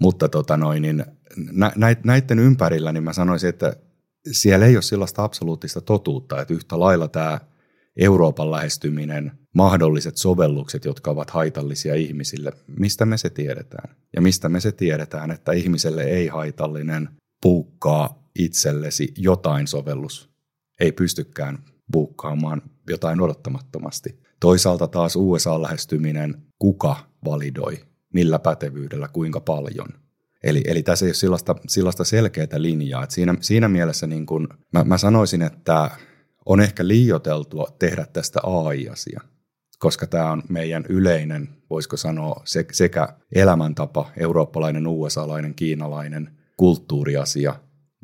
Mutta 0.00 0.28
tota 0.28 0.56
noin, 0.56 0.82
niin 0.82 1.04
näiden 2.04 2.38
ympärillä 2.38 2.92
niin 2.92 3.04
mä 3.04 3.12
sanoisin, 3.12 3.48
että 3.48 3.76
siellä 4.32 4.66
ei 4.66 4.76
ole 4.76 4.82
sellaista 4.82 5.24
absoluuttista 5.24 5.80
totuutta, 5.80 6.40
että 6.40 6.54
yhtä 6.54 6.80
lailla 6.80 7.08
tämä 7.08 7.40
Euroopan 7.96 8.50
lähestyminen, 8.50 9.32
mahdolliset 9.54 10.16
sovellukset, 10.16 10.84
jotka 10.84 11.10
ovat 11.10 11.30
haitallisia 11.30 11.94
ihmisille, 11.94 12.52
mistä 12.66 13.06
me 13.06 13.16
se 13.16 13.30
tiedetään? 13.30 13.96
Ja 14.16 14.22
mistä 14.22 14.48
me 14.48 14.60
se 14.60 14.72
tiedetään, 14.72 15.30
että 15.30 15.52
ihmiselle 15.52 16.02
ei 16.02 16.26
haitallinen 16.26 17.08
puukkaa 17.42 18.28
itsellesi 18.38 19.14
jotain 19.16 19.66
sovellus, 19.66 20.30
ei 20.80 20.92
pystykään 20.92 21.58
buukkaamaan 21.92 22.62
jotain 22.88 23.20
odottamattomasti. 23.20 24.20
Toisaalta 24.40 24.88
taas 24.88 25.16
USA-lähestyminen, 25.16 26.42
kuka 26.58 26.96
validoi, 27.24 27.78
millä 28.14 28.38
pätevyydellä, 28.38 29.08
kuinka 29.08 29.40
paljon– 29.40 29.88
Eli, 30.44 30.62
eli 30.66 30.82
tässä 30.82 31.06
ei 31.06 31.08
ole 31.08 31.14
sellaista, 31.14 31.56
sellaista 31.68 32.04
selkeää 32.04 32.46
linjaa. 32.56 33.04
Et 33.04 33.10
siinä, 33.10 33.34
siinä 33.40 33.68
mielessä 33.68 34.06
niin 34.06 34.26
kun, 34.26 34.48
mä, 34.72 34.84
mä 34.84 34.98
sanoisin, 34.98 35.42
että 35.42 35.90
on 36.46 36.60
ehkä 36.60 36.88
liioteltua 36.88 37.66
tehdä 37.78 38.06
tästä 38.12 38.40
AI-asia, 38.42 39.20
koska 39.78 40.06
tämä 40.06 40.32
on 40.32 40.42
meidän 40.48 40.84
yleinen, 40.88 41.48
voisiko 41.70 41.96
sanoa, 41.96 42.42
se, 42.44 42.64
sekä 42.72 43.08
elämäntapa, 43.34 44.10
eurooppalainen, 44.16 44.86
USA-lainen, 44.86 45.54
kiinalainen 45.54 46.38
kulttuuriasia, 46.56 47.54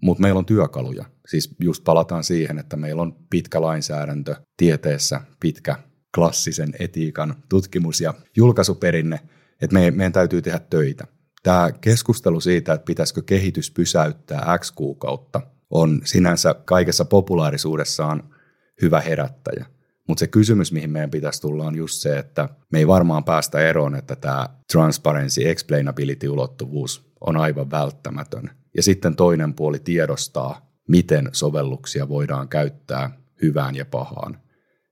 mutta 0.03 0.23
meillä 0.23 0.39
on 0.39 0.47
työkaluja. 0.47 1.05
Siis 1.29 1.55
just 1.61 1.85
palataan 1.85 2.25
siihen, 2.25 2.59
että 2.59 2.77
meillä 2.77 3.03
on 3.03 3.17
pitkä 3.31 3.61
lainsäädäntö 3.61 4.37
tieteessä, 4.57 5.21
pitkä 5.41 5.77
klassisen 6.15 6.75
etiikan 6.79 7.35
tutkimus- 7.49 8.01
ja 8.01 8.15
julkaisuperinne, 8.37 9.21
että 9.61 9.75
me, 9.75 9.91
meidän 9.91 10.13
täytyy 10.13 10.43
tehdä 10.43 10.59
töitä 10.59 11.07
tämä 11.45 11.73
keskustelu 11.81 12.41
siitä, 12.41 12.73
että 12.73 12.85
pitäisikö 12.85 13.23
kehitys 13.27 13.71
pysäyttää 13.71 14.59
X 14.59 14.73
kuukautta, 14.73 15.41
on 15.71 16.01
sinänsä 16.05 16.55
kaikessa 16.65 17.05
populaarisuudessaan 17.05 18.35
hyvä 18.83 19.01
herättäjä. 19.01 19.67
Mutta 20.09 20.21
se 20.21 20.27
kysymys, 20.27 20.73
mihin 20.73 20.91
meidän 20.91 21.11
pitäisi 21.11 21.41
tulla, 21.41 21.65
on 21.65 21.77
just 21.77 21.95
se, 21.95 22.19
että 22.19 22.49
me 22.73 22.79
ei 22.79 22.87
varmaan 22.87 23.25
päästä 23.25 23.61
eroon, 23.61 23.95
että 23.95 24.17
tämä 24.17 24.49
transparency, 24.73 25.41
explainability-ulottuvuus 25.49 27.13
on 27.21 27.37
aivan 27.37 27.71
välttämätön. 27.71 28.51
Ja 28.77 28.83
sitten 28.83 29.17
toinen 29.17 29.55
puoli 29.55 29.79
tiedostaa, 29.79 30.73
miten 30.89 31.29
sovelluksia 31.33 32.09
voidaan 32.09 32.49
käyttää 32.49 33.11
hyvään 33.43 33.75
ja 33.75 33.85
pahaan. 33.85 34.41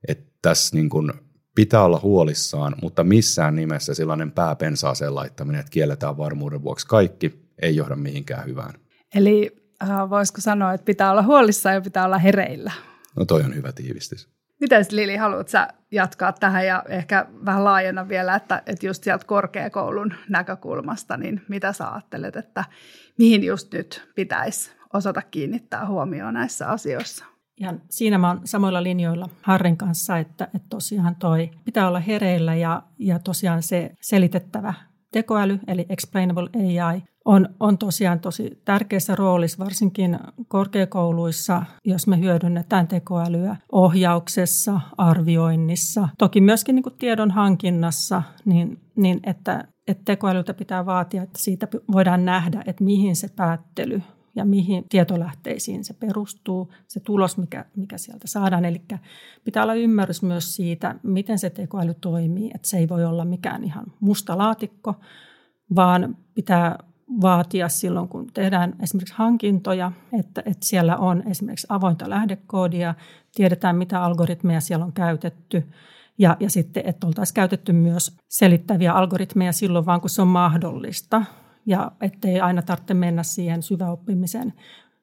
Että 0.09 0.33
tässä 0.43 0.77
niin 0.77 0.89
kun 0.89 1.15
pitää 1.55 1.85
olla 1.85 2.01
huolissaan, 2.03 2.75
mutta 2.83 3.05
missään 3.05 3.57
nimessä 3.57 3.95
sellainen 3.95 4.33
pääpensaaseen 4.33 5.15
laittaminen, 5.15 5.61
että 5.61 5.71
kielletään 5.71 6.19
varmuuden 6.19 6.63
vuoksi 6.63 6.87
kaikki, 6.87 7.43
ei 7.63 7.77
johda 7.77 7.97
mihinkään 7.97 8.47
hyvään. 8.47 8.75
Eli 9.15 9.57
äh, 9.83 10.11
voisiko 10.11 10.41
sanoa, 10.41 10.73
että 10.73 10.85
pitää 10.85 11.11
olla 11.11 11.23
huolissaan 11.23 11.75
ja 11.75 11.81
pitää 11.81 12.05
olla 12.05 12.19
hereillä? 12.19 12.73
No 13.17 13.25
toi 13.25 13.43
on 13.43 13.55
hyvä 13.55 13.73
tiivistys. 13.73 14.29
Miten 14.61 14.85
Lili, 14.91 15.17
haluat 15.17 15.49
sä 15.49 15.69
jatkaa 15.91 16.33
tähän 16.33 16.67
ja 16.67 16.85
ehkä 16.89 17.27
vähän 17.45 17.65
laajena 17.65 18.09
vielä, 18.09 18.35
että, 18.35 18.63
että 18.67 18.87
just 18.87 19.05
sieltä 19.05 19.25
korkeakoulun 19.27 20.15
näkökulmasta, 20.29 21.17
niin 21.17 21.43
mitä 21.49 21.73
sä 21.73 21.93
ajattelet, 21.93 22.37
että 22.37 22.65
mihin 23.19 23.45
just 23.45 23.73
nyt 23.73 24.09
pitäisi 24.15 24.71
osata 24.93 25.23
kiinnittää 25.23 25.87
huomioon 25.87 26.35
näissä 26.35 26.69
asioissa? 26.69 27.25
Ja 27.61 27.75
siinä 27.91 28.19
mä 28.19 28.29
oon 28.29 28.41
samoilla 28.45 28.83
linjoilla 28.83 29.29
Harrin 29.43 29.77
kanssa, 29.77 30.19
että, 30.19 30.45
että 30.45 30.69
tosiaan 30.71 31.17
toi 31.17 31.51
pitää 31.65 31.89
olla 31.89 32.01
hereillä 32.01 32.55
ja, 32.55 32.83
ja 32.99 33.19
tosiaan 33.19 33.63
se 33.63 33.91
selitettävä 34.01 34.75
tekoäly, 35.13 35.61
eli 35.67 35.87
explainable 35.89 36.51
AI, 36.55 37.03
on, 37.25 37.49
on 37.61 37.79
tosiaan 37.79 38.21
tosi 38.21 38.63
tärkeässä 38.65 39.15
roolissa, 39.15 39.65
varsinkin 39.65 40.19
korkeakouluissa, 40.49 41.63
jos 41.85 42.07
me 42.07 42.21
hyödynnetään 42.21 42.89
tekoälyä 42.89 43.57
ohjauksessa, 43.73 44.81
arvioinnissa, 44.99 46.09
toki 46.19 46.41
myöskin 46.41 46.75
niin 46.75 46.99
tiedon 46.99 47.31
hankinnassa, 47.31 48.23
niin, 48.45 48.81
niin 48.97 49.21
että, 49.25 49.65
että 49.89 50.03
tekoälyltä 50.05 50.55
pitää 50.55 50.87
vaatia, 50.87 51.23
että 51.23 51.39
siitä 51.39 51.69
voidaan 51.93 52.25
nähdä, 52.25 52.63
että 52.67 52.85
mihin 52.85 53.17
se 53.17 53.29
päättely 53.37 54.03
ja 54.35 54.45
mihin 54.45 54.85
tietolähteisiin 54.89 55.85
se 55.85 55.95
perustuu, 55.95 56.73
se 56.89 57.01
tulos, 57.01 57.37
mikä, 57.37 57.65
mikä 57.77 57.99
sieltä 57.99 58.29
saadaan. 58.29 58.65
Eli 58.65 58.83
pitää 59.45 59.63
olla 59.63 59.75
ymmärrys 59.75 60.23
myös 60.23 60.57
siitä, 60.57 60.95
miten 61.03 61.39
se 61.39 61.51
tekoäly 61.51 61.95
toimii, 61.95 62.51
että 62.55 62.69
se 62.69 62.79
ei 62.79 62.89
voi 62.89 63.05
olla 63.05 63.25
mikään 63.25 63.65
ihan 63.65 63.85
musta 64.01 64.39
laatikko, 64.39 64.95
vaan 65.77 66.17
pitää 66.35 66.79
vaatia 67.21 67.69
silloin, 67.69 68.09
kun 68.09 68.27
tehdään 68.35 68.75
esimerkiksi 68.83 69.15
hankintoja, 69.17 69.93
että, 70.19 70.43
että 70.45 70.67
siellä 70.67 70.97
on 70.97 71.23
esimerkiksi 71.27 71.67
avointa 71.71 72.11
lähdekoodia, 72.11 72.95
tiedetään 73.35 73.77
mitä 73.77 74.03
algoritmeja 74.05 74.61
siellä 74.61 74.85
on 74.85 74.93
käytetty, 74.93 75.67
ja, 76.19 76.37
ja 76.41 76.51
sitten, 76.51 76.83
että 76.87 77.07
oltaisiin 77.07 77.35
käytetty 77.35 77.73
myös 77.73 78.17
selittäviä 78.29 78.93
algoritmeja 78.93 79.53
silloin 79.53 79.87
vaan, 79.87 80.01
kun 80.01 80.11
se 80.11 80.23
on 80.23 80.29
mahdollista 80.29 81.23
ja 81.67 81.93
ettei 82.01 82.41
aina 82.41 82.63
tarvitse 82.63 82.95
mennä 82.95 83.23
siihen 83.23 83.63
syväoppimisen 83.63 84.53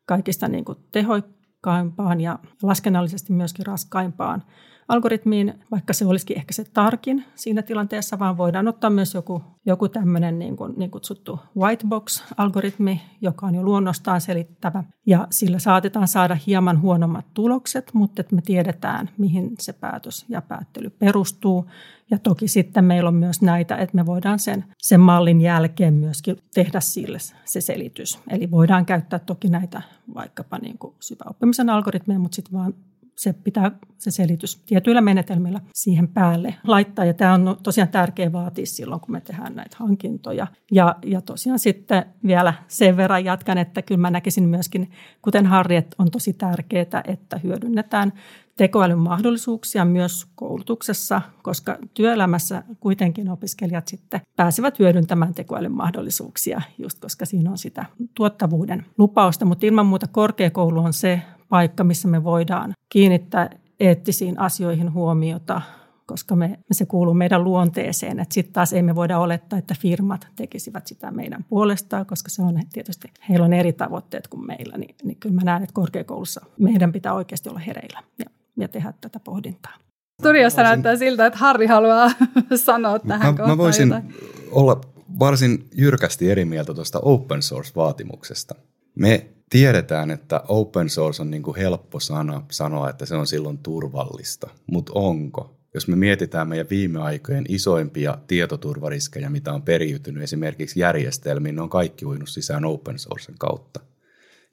kaikista 0.06 0.48
niin 0.48 0.66
kuin 0.66 0.78
tehoikkaimpaan 0.92 2.22
ja 2.22 2.40
laskennallisesti 2.64 3.34
myöskin 3.34 3.66
raskaimpaan 3.66 4.44
algoritmiin, 4.90 5.54
vaikka 5.72 5.94
se 5.94 6.06
olisikin 6.06 6.38
ehkä 6.38 6.54
se 6.54 6.64
tarkin 6.74 7.26
siinä 7.36 7.62
tilanteessa, 7.62 8.20
vaan 8.20 8.38
voidaan 8.38 8.68
ottaa 8.68 8.90
myös 8.90 9.14
joku, 9.14 9.44
joku 9.66 9.90
tämmöinen 9.90 10.40
niin, 10.40 10.58
kuin, 10.58 10.74
niin 10.78 10.92
kutsuttu 10.92 11.40
white 11.58 11.88
box-algoritmi, 11.88 13.02
joka 13.22 13.46
on 13.46 13.56
jo 13.56 13.64
luonnostaan 13.64 14.22
selittävä. 14.22 14.84
Ja 15.06 15.28
sillä 15.32 15.60
saatetaan 15.60 16.08
saada 16.08 16.38
hieman 16.48 16.82
huonommat 16.82 17.26
tulokset, 17.34 17.94
mutta 17.94 18.22
että 18.22 18.36
me 18.36 18.42
tiedetään, 18.42 19.10
mihin 19.18 19.52
se 19.60 19.74
päätös 19.74 20.26
ja 20.30 20.42
päättely 20.42 20.90
perustuu. 20.90 21.66
Ja 22.12 22.20
toki 22.20 22.48
sitten 22.48 22.86
meillä 22.86 23.08
on 23.08 23.16
myös 23.16 23.42
näitä, 23.42 23.76
että 23.76 23.96
me 23.96 24.06
voidaan 24.06 24.40
sen, 24.40 24.66
sen 24.78 25.00
mallin 25.00 25.42
jälkeen 25.42 25.94
myöskin 25.94 26.38
tehdä 26.54 26.80
sille 26.80 27.18
se 27.46 27.62
selitys. 27.62 28.20
Eli 28.30 28.52
voidaan 28.52 28.86
käyttää 28.86 29.20
toki 29.20 29.50
näitä 29.50 29.82
vaikkapa 30.14 30.58
niin 30.58 30.78
kuin 30.78 30.96
syväoppimisen 31.00 31.70
algoritmeja, 31.70 32.20
mutta 32.20 32.36
sitten 32.36 32.54
vaan 32.54 32.74
se 33.20 33.34
pitää 33.34 33.72
se 33.98 34.12
selitys 34.12 34.62
tietyillä 34.66 35.02
menetelmillä 35.02 35.60
siihen 35.74 36.08
päälle 36.08 36.56
laittaa. 36.64 37.06
Ja 37.06 37.14
tämä 37.14 37.34
on 37.34 37.58
tosiaan 37.64 37.90
tärkeä 37.90 38.32
vaatia 38.32 38.66
silloin, 38.66 39.02
kun 39.02 39.12
me 39.12 39.22
tehdään 39.22 39.56
näitä 39.56 39.76
hankintoja. 39.80 40.48
Ja, 40.72 40.96
ja 41.06 41.22
tosiaan 41.22 41.60
sitten 41.60 42.06
vielä 42.26 42.54
sen 42.68 42.98
verran 42.98 43.26
jatkan, 43.26 43.58
että 43.58 43.82
kyllä 43.82 44.02
mä 44.02 44.12
näkisin 44.12 44.50
myöskin, 44.50 44.92
kuten 45.22 45.46
Harri, 45.46 45.76
että 45.76 45.96
on 46.00 46.12
tosi 46.12 46.34
tärkeää, 46.34 47.04
että 47.08 47.38
hyödynnetään 47.38 48.14
tekoälyn 48.56 48.98
mahdollisuuksia 48.98 49.86
myös 49.86 50.28
koulutuksessa, 50.36 51.22
koska 51.44 51.78
työelämässä 51.94 52.64
kuitenkin 52.80 53.30
opiskelijat 53.30 53.88
sitten 53.88 54.22
pääsevät 54.36 54.80
hyödyntämään 54.80 55.34
tekoälyn 55.34 55.72
mahdollisuuksia, 55.72 56.62
just 56.78 57.00
koska 57.00 57.26
siinä 57.26 57.52
on 57.52 57.58
sitä 57.58 57.86
tuottavuuden 58.16 58.86
lupausta. 58.98 59.46
Mutta 59.46 59.66
ilman 59.66 59.86
muuta 59.86 60.08
korkeakoulu 60.08 60.80
on 60.80 60.94
se 60.94 61.22
paikka, 61.50 61.84
missä 61.84 62.08
me 62.08 62.24
voidaan 62.24 62.74
kiinnittää 62.90 63.50
eettisiin 63.80 64.40
asioihin 64.40 64.94
huomiota, 64.94 65.62
koska 66.06 66.36
me, 66.36 66.60
se 66.72 66.86
kuuluu 66.86 67.14
meidän 67.14 67.44
luonteeseen. 67.44 68.20
Että 68.20 68.34
sitten 68.34 68.54
taas 68.54 68.74
emme 68.74 68.96
voida 68.96 69.20
olettaa, 69.20 69.60
että 69.60 69.76
firmat 69.80 70.28
tekisivät 70.36 70.88
sitä 70.88 71.12
meidän 71.12 71.46
puolestaan, 71.50 72.06
koska 72.06 72.30
se 72.30 72.42
on 72.42 72.60
tietysti, 72.74 73.08
heillä 73.30 73.46
on 73.46 73.54
eri 73.54 73.74
tavoitteet 73.74 74.28
kuin 74.28 74.48
meillä. 74.48 74.78
Niin, 74.78 74.96
niin 75.04 75.18
kyllä 75.20 75.36
mä 75.36 75.42
näen, 75.44 75.64
että 75.64 75.74
korkeakoulussa 75.74 76.46
meidän 76.60 76.92
pitää 76.92 77.14
oikeasti 77.14 77.50
olla 77.50 77.60
hereillä 77.60 78.04
ja, 78.20 78.26
ja 78.58 78.68
tehdä 78.68 78.94
tätä 79.02 79.20
pohdintaa. 79.20 79.74
Studiossa 80.22 80.62
voisin, 80.62 80.70
näyttää 80.72 80.96
siltä, 80.96 81.26
että 81.26 81.40
Harri 81.40 81.68
haluaa 81.68 82.12
sanoa 82.56 83.00
tähän 83.00 83.36
mä, 83.36 83.48
mä 83.48 83.58
voisin 83.58 83.88
jotain. 83.88 84.16
olla 84.52 84.82
varsin 85.20 85.66
jyrkästi 85.76 86.32
eri 86.32 86.46
mieltä 86.46 86.74
tuosta 86.74 87.00
open 87.00 87.42
source-vaatimuksesta. 87.42 88.56
Me 88.96 89.30
tiedetään, 89.50 90.12
että 90.12 90.44
open 90.48 90.90
source 90.90 91.22
on 91.22 91.32
niin 91.32 91.44
kuin 91.44 91.58
helppo 91.58 92.00
sana 92.00 92.46
sanoa, 92.52 92.90
että 92.90 93.06
se 93.06 93.16
on 93.16 93.28
silloin 93.28 93.58
turvallista, 93.58 94.50
mutta 94.72 94.92
onko? 94.96 95.56
Jos 95.74 95.88
me 95.88 95.96
mietitään 95.96 96.48
meidän 96.48 96.70
viime 96.70 97.02
aikojen 97.02 97.46
isoimpia 97.50 98.18
tietoturvariskejä, 98.28 99.30
mitä 99.30 99.54
on 99.54 99.62
periytynyt 99.62 100.24
esimerkiksi 100.24 100.80
järjestelmiin, 100.80 101.56
ne 101.56 101.62
on 101.62 101.70
kaikki 101.70 102.06
uinut 102.06 102.30
sisään 102.30 102.66
open 102.66 103.00
sourcen 103.00 103.36
kautta. 103.40 103.80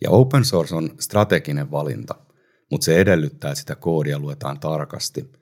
Ja 0.04 0.10
open 0.10 0.44
source 0.44 0.74
on 0.74 0.90
strateginen 1.00 1.70
valinta, 1.70 2.14
mutta 2.70 2.84
se 2.84 2.96
edellyttää, 2.96 3.50
että 3.50 3.60
sitä 3.60 3.74
koodia 3.74 4.18
luetaan 4.18 4.60
tarkasti. 4.60 5.32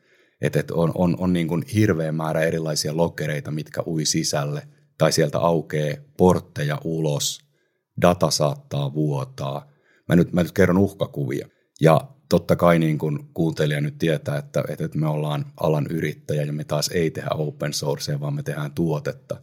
Että 0.40 0.64
on, 0.72 0.92
on, 0.94 1.16
on 1.18 1.32
niin 1.32 1.48
kuin 1.48 1.64
hirveä 1.74 2.12
määrä 2.12 2.40
erilaisia 2.40 2.96
lokereita, 2.96 3.50
mitkä 3.50 3.82
ui 3.86 4.04
sisälle, 4.04 4.62
tai 4.98 5.12
sieltä 5.12 5.38
aukeaa 5.38 5.96
portteja 6.16 6.80
ulos, 6.84 7.44
data 8.02 8.30
saattaa 8.30 8.94
vuotaa. 8.94 9.68
Mä 10.08 10.16
nyt, 10.16 10.32
mä 10.32 10.42
nyt 10.42 10.52
kerron 10.52 10.78
uhkakuvia. 10.78 11.48
Ja 11.80 12.00
totta 12.28 12.56
kai 12.56 12.78
niin 12.78 12.98
kun 12.98 13.30
kuuntelija 13.34 13.80
nyt 13.80 13.98
tietää, 13.98 14.38
että, 14.38 14.64
että 14.68 14.98
me 14.98 15.08
ollaan 15.08 15.44
alan 15.60 15.86
yrittäjä 15.90 16.42
ja 16.42 16.52
me 16.52 16.64
taas 16.64 16.88
ei 16.88 17.10
tehdä 17.10 17.30
open 17.34 17.72
sourcea, 17.72 18.20
vaan 18.20 18.34
me 18.34 18.42
tehdään 18.42 18.72
tuotetta. 18.72 19.40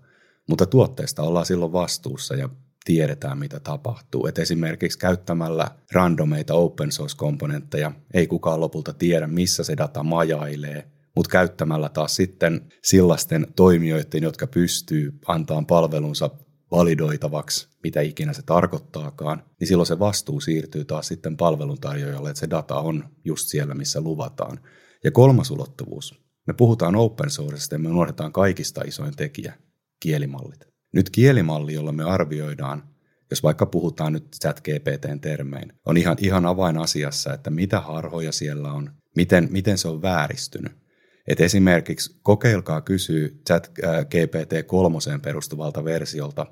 Mutta 0.49 0.65
tuotteesta 0.65 1.23
ollaan 1.23 1.45
silloin 1.45 1.73
vastuussa 1.73 2.35
ja 2.35 2.49
tiedetään, 2.85 3.37
mitä 3.37 3.59
tapahtuu. 3.59 4.27
Et 4.27 4.39
esimerkiksi 4.39 4.99
käyttämällä 4.99 5.67
randomeita 5.91 6.53
open 6.53 6.91
source-komponentteja 6.91 7.91
ei 8.13 8.27
kukaan 8.27 8.59
lopulta 8.59 8.93
tiedä, 8.93 9.27
missä 9.27 9.63
se 9.63 9.77
data 9.77 10.03
majailee, 10.03 10.91
mutta 11.15 11.31
käyttämällä 11.31 11.89
taas 11.89 12.15
sitten 12.15 12.61
sellaisten 12.83 13.47
toimijoiden, 13.55 14.23
jotka 14.23 14.47
pystyy 14.47 15.19
antamaan 15.27 15.65
palvelunsa 15.65 16.29
validoitavaksi, 16.71 17.69
mitä 17.83 18.01
ikinä 18.01 18.33
se 18.33 18.41
tarkoittaakaan, 18.41 19.43
niin 19.59 19.67
silloin 19.67 19.87
se 19.87 19.99
vastuu 19.99 20.41
siirtyy 20.41 20.85
taas 20.85 21.07
sitten 21.07 21.37
palveluntarjoajalle, 21.37 22.29
että 22.29 22.39
se 22.39 22.49
data 22.49 22.79
on 22.79 23.03
just 23.25 23.47
siellä, 23.47 23.73
missä 23.73 24.01
luvataan. 24.01 24.59
Ja 25.03 25.11
kolmas 25.11 25.51
ulottuvuus. 25.51 26.21
Me 26.47 26.53
puhutaan 26.53 26.95
open 26.95 27.29
sourcesta 27.29 27.75
ja 27.75 27.79
me 27.79 27.89
unohdetaan 27.89 28.33
kaikista 28.33 28.81
isoin 28.81 29.15
tekijä, 29.15 29.53
kielimallit. 29.99 30.67
Nyt 30.93 31.09
kielimalli, 31.09 31.73
jolla 31.73 31.91
me 31.91 32.03
arvioidaan, 32.03 32.83
jos 33.29 33.43
vaikka 33.43 33.65
puhutaan 33.65 34.13
nyt 34.13 34.27
chat 34.41 34.61
GPTn 34.61 35.19
termein, 35.19 35.73
on 35.85 35.97
ihan, 35.97 36.17
ihan 36.19 36.45
avainasiassa, 36.45 37.33
että 37.33 37.49
mitä 37.49 37.81
harhoja 37.81 38.31
siellä 38.31 38.73
on, 38.73 38.91
miten, 39.15 39.47
miten 39.51 39.77
se 39.77 39.87
on 39.87 40.01
vääristynyt. 40.01 40.71
Et 41.27 41.41
esimerkiksi 41.41 42.19
kokeilkaa 42.23 42.81
kysyä 42.81 43.29
chat 43.47 43.71
GPT 44.03 44.67
kolmoseen 44.67 45.21
perustuvalta 45.21 45.83
versiolta 45.83 46.45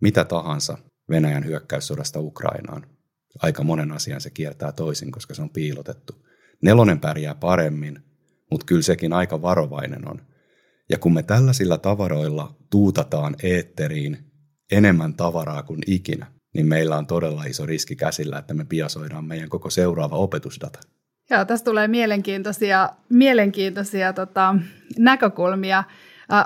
mitä 0.00 0.24
tahansa 0.24 0.78
Venäjän 1.10 1.44
hyökkäyssodasta 1.44 2.20
Ukrainaan. 2.20 2.86
Aika 3.42 3.64
monen 3.64 3.92
asian 3.92 4.20
se 4.20 4.30
kiertää 4.30 4.72
toisin, 4.72 5.12
koska 5.12 5.34
se 5.34 5.42
on 5.42 5.50
piilotettu. 5.50 6.26
Nelonen 6.62 7.00
pärjää 7.00 7.34
paremmin, 7.34 7.98
mutta 8.50 8.66
kyllä 8.66 8.82
sekin 8.82 9.12
aika 9.12 9.42
varovainen 9.42 10.08
on. 10.08 10.22
Ja 10.90 10.98
kun 10.98 11.14
me 11.14 11.22
tällaisilla 11.22 11.78
tavaroilla 11.78 12.56
tuutataan 12.70 13.36
eetteriin 13.42 14.18
enemmän 14.72 15.14
tavaraa 15.14 15.62
kuin 15.62 15.80
ikinä, 15.86 16.26
niin 16.54 16.66
meillä 16.66 16.96
on 16.96 17.06
todella 17.06 17.44
iso 17.44 17.66
riski 17.66 17.96
käsillä, 17.96 18.38
että 18.38 18.54
me 18.54 18.64
piasoidaan 18.64 19.24
meidän 19.24 19.48
koko 19.48 19.70
seuraava 19.70 20.16
opetusdata. 20.16 20.78
Joo, 21.30 21.44
tässä 21.44 21.64
tulee 21.64 21.88
mielenkiintoisia, 21.88 22.90
mielenkiintoisia 23.08 24.12
tota, 24.12 24.54
näkökulmia. 24.98 25.84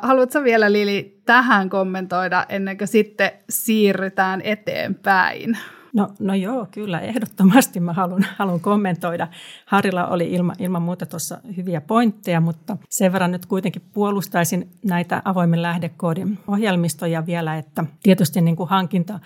Haluatko 0.02 0.44
vielä 0.44 0.72
Lili 0.72 1.22
tähän 1.24 1.68
kommentoida 1.68 2.46
ennen 2.48 2.78
kuin 2.78 2.88
sitten 2.88 3.30
siirrytään 3.48 4.40
eteenpäin? 4.44 5.58
No, 5.92 6.08
no 6.18 6.34
joo, 6.34 6.66
kyllä, 6.70 7.00
ehdottomasti 7.00 7.80
mä 7.80 7.92
haluan, 7.92 8.26
haluan 8.38 8.60
kommentoida. 8.60 9.28
Harilla 9.66 10.06
oli 10.06 10.32
ilma, 10.32 10.52
ilman 10.58 10.82
muuta 10.82 11.06
tuossa 11.06 11.38
hyviä 11.56 11.80
pointteja, 11.80 12.40
mutta 12.40 12.76
sen 12.90 13.12
verran 13.12 13.30
nyt 13.30 13.46
kuitenkin 13.46 13.82
puolustaisin 13.92 14.70
näitä 14.84 15.22
avoimen 15.24 15.62
lähdekoodin 15.62 16.38
ohjelmistoja 16.46 17.26
vielä, 17.26 17.56
että 17.58 17.84
tietysti 18.02 18.40
niin 18.40 18.56
kuin 18.56 18.68
hankinta 18.68 19.20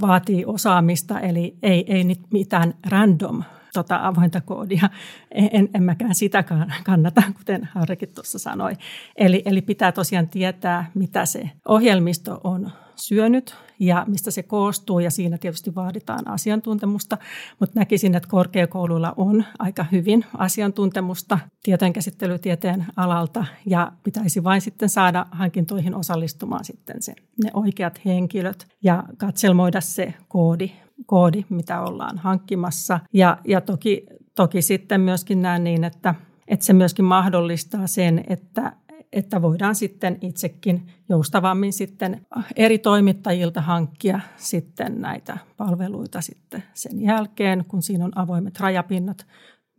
vaatii 0.00 0.44
osaamista, 0.44 1.20
eli 1.20 1.56
ei, 1.62 1.84
ei 1.94 2.04
mitään 2.32 2.74
random 2.90 3.42
tota 3.72 4.00
avointa 4.02 4.40
koodia. 4.40 4.90
En, 5.30 5.68
en 5.74 5.82
mäkään 5.82 6.14
sitä 6.14 6.44
kannata, 6.84 7.22
kuten 7.38 7.68
Harrikin 7.74 8.08
tuossa 8.14 8.38
sanoi. 8.38 8.72
Eli, 9.16 9.42
eli 9.44 9.62
pitää 9.62 9.92
tosiaan 9.92 10.28
tietää, 10.28 10.90
mitä 10.94 11.26
se 11.26 11.50
ohjelmisto 11.68 12.40
on 12.44 12.70
syönyt 13.00 13.56
ja 13.78 14.04
mistä 14.08 14.30
se 14.30 14.42
koostuu 14.42 14.98
ja 14.98 15.10
siinä 15.10 15.38
tietysti 15.38 15.74
vaaditaan 15.74 16.28
asiantuntemusta, 16.28 17.18
mutta 17.60 17.78
näkisin, 17.80 18.14
että 18.14 18.28
korkeakouluilla 18.28 19.14
on 19.16 19.44
aika 19.58 19.84
hyvin 19.92 20.24
asiantuntemusta 20.38 21.38
tietojenkäsittelytieteen 21.62 22.86
alalta 22.96 23.44
ja 23.66 23.92
pitäisi 24.02 24.44
vain 24.44 24.60
sitten 24.60 24.88
saada 24.88 25.26
hankintoihin 25.30 25.94
osallistumaan 25.94 26.64
sitten 26.64 27.02
se, 27.02 27.14
ne 27.44 27.50
oikeat 27.54 28.00
henkilöt 28.04 28.66
ja 28.82 29.04
katselmoida 29.18 29.80
se 29.80 30.14
koodi 30.28 30.70
koodi, 31.06 31.44
mitä 31.48 31.80
ollaan 31.80 32.18
hankkimassa. 32.18 33.00
Ja, 33.12 33.38
ja 33.44 33.60
toki, 33.60 34.06
toki 34.34 34.62
sitten 34.62 35.00
myöskin 35.00 35.42
näen 35.42 35.64
niin, 35.64 35.84
että, 35.84 36.14
että 36.48 36.64
se 36.66 36.72
myöskin 36.72 37.04
mahdollistaa 37.04 37.86
sen, 37.86 38.24
että, 38.28 38.72
että 39.12 39.42
voidaan 39.42 39.74
sitten 39.74 40.18
itsekin 40.20 40.86
joustavammin 41.08 41.72
sitten 41.72 42.26
eri 42.56 42.78
toimittajilta 42.78 43.60
hankkia 43.60 44.20
sitten 44.36 45.00
näitä 45.00 45.38
palveluita 45.56 46.20
sitten 46.20 46.62
sen 46.74 47.02
jälkeen, 47.02 47.64
kun 47.68 47.82
siinä 47.82 48.04
on 48.04 48.18
avoimet 48.18 48.60
rajapinnat 48.60 49.26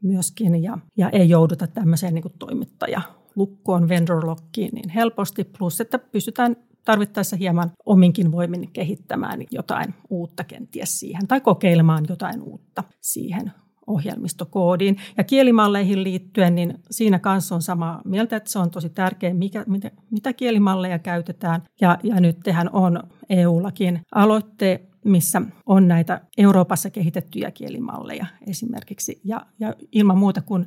myöskin 0.01 0.63
ja, 0.63 0.77
ja 0.97 1.09
ei 1.09 1.29
jouduta 1.29 1.67
tämmöiseen 1.67 2.13
niin 2.13 2.23
toimittaja 2.39 3.01
lukkoon, 3.35 3.89
vendor 3.89 4.25
lockiin 4.25 4.71
niin 4.73 4.89
helposti, 4.89 5.43
plus 5.43 5.81
että 5.81 5.99
pystytään 5.99 6.55
tarvittaessa 6.85 7.35
hieman 7.35 7.71
ominkin 7.85 8.31
voimin 8.31 8.71
kehittämään 8.73 9.39
jotain 9.51 9.93
uutta 10.09 10.43
kenties 10.43 10.99
siihen 10.99 11.27
tai 11.27 11.41
kokeilemaan 11.41 12.05
jotain 12.09 12.41
uutta 12.41 12.83
siihen 13.01 13.51
ohjelmistokoodiin. 13.89 14.97
Ja 15.17 15.23
kielimalleihin 15.23 16.03
liittyen, 16.03 16.55
niin 16.55 16.79
siinä 16.91 17.19
kanssa 17.19 17.55
on 17.55 17.61
sama 17.61 18.01
mieltä, 18.05 18.35
että 18.35 18.49
se 18.49 18.59
on 18.59 18.71
tosi 18.71 18.89
tärkeää, 18.89 19.33
mikä, 19.33 19.63
mitä, 19.67 19.91
mitä 20.11 20.33
kielimalleja 20.33 20.99
käytetään. 20.99 21.61
Ja, 21.81 21.97
ja 22.03 22.21
nyt 22.21 22.39
tehän 22.43 22.69
on 22.73 23.03
EU-lakin 23.29 24.01
aloitte, 24.15 24.81
missä 25.05 25.41
on 25.65 25.87
näitä 25.87 26.21
Euroopassa 26.37 26.89
kehitettyjä 26.89 27.51
kielimalleja 27.51 28.25
esimerkiksi. 28.47 29.21
Ja, 29.23 29.45
ja 29.59 29.75
ilman 29.91 30.17
muuta, 30.17 30.41
kun 30.41 30.65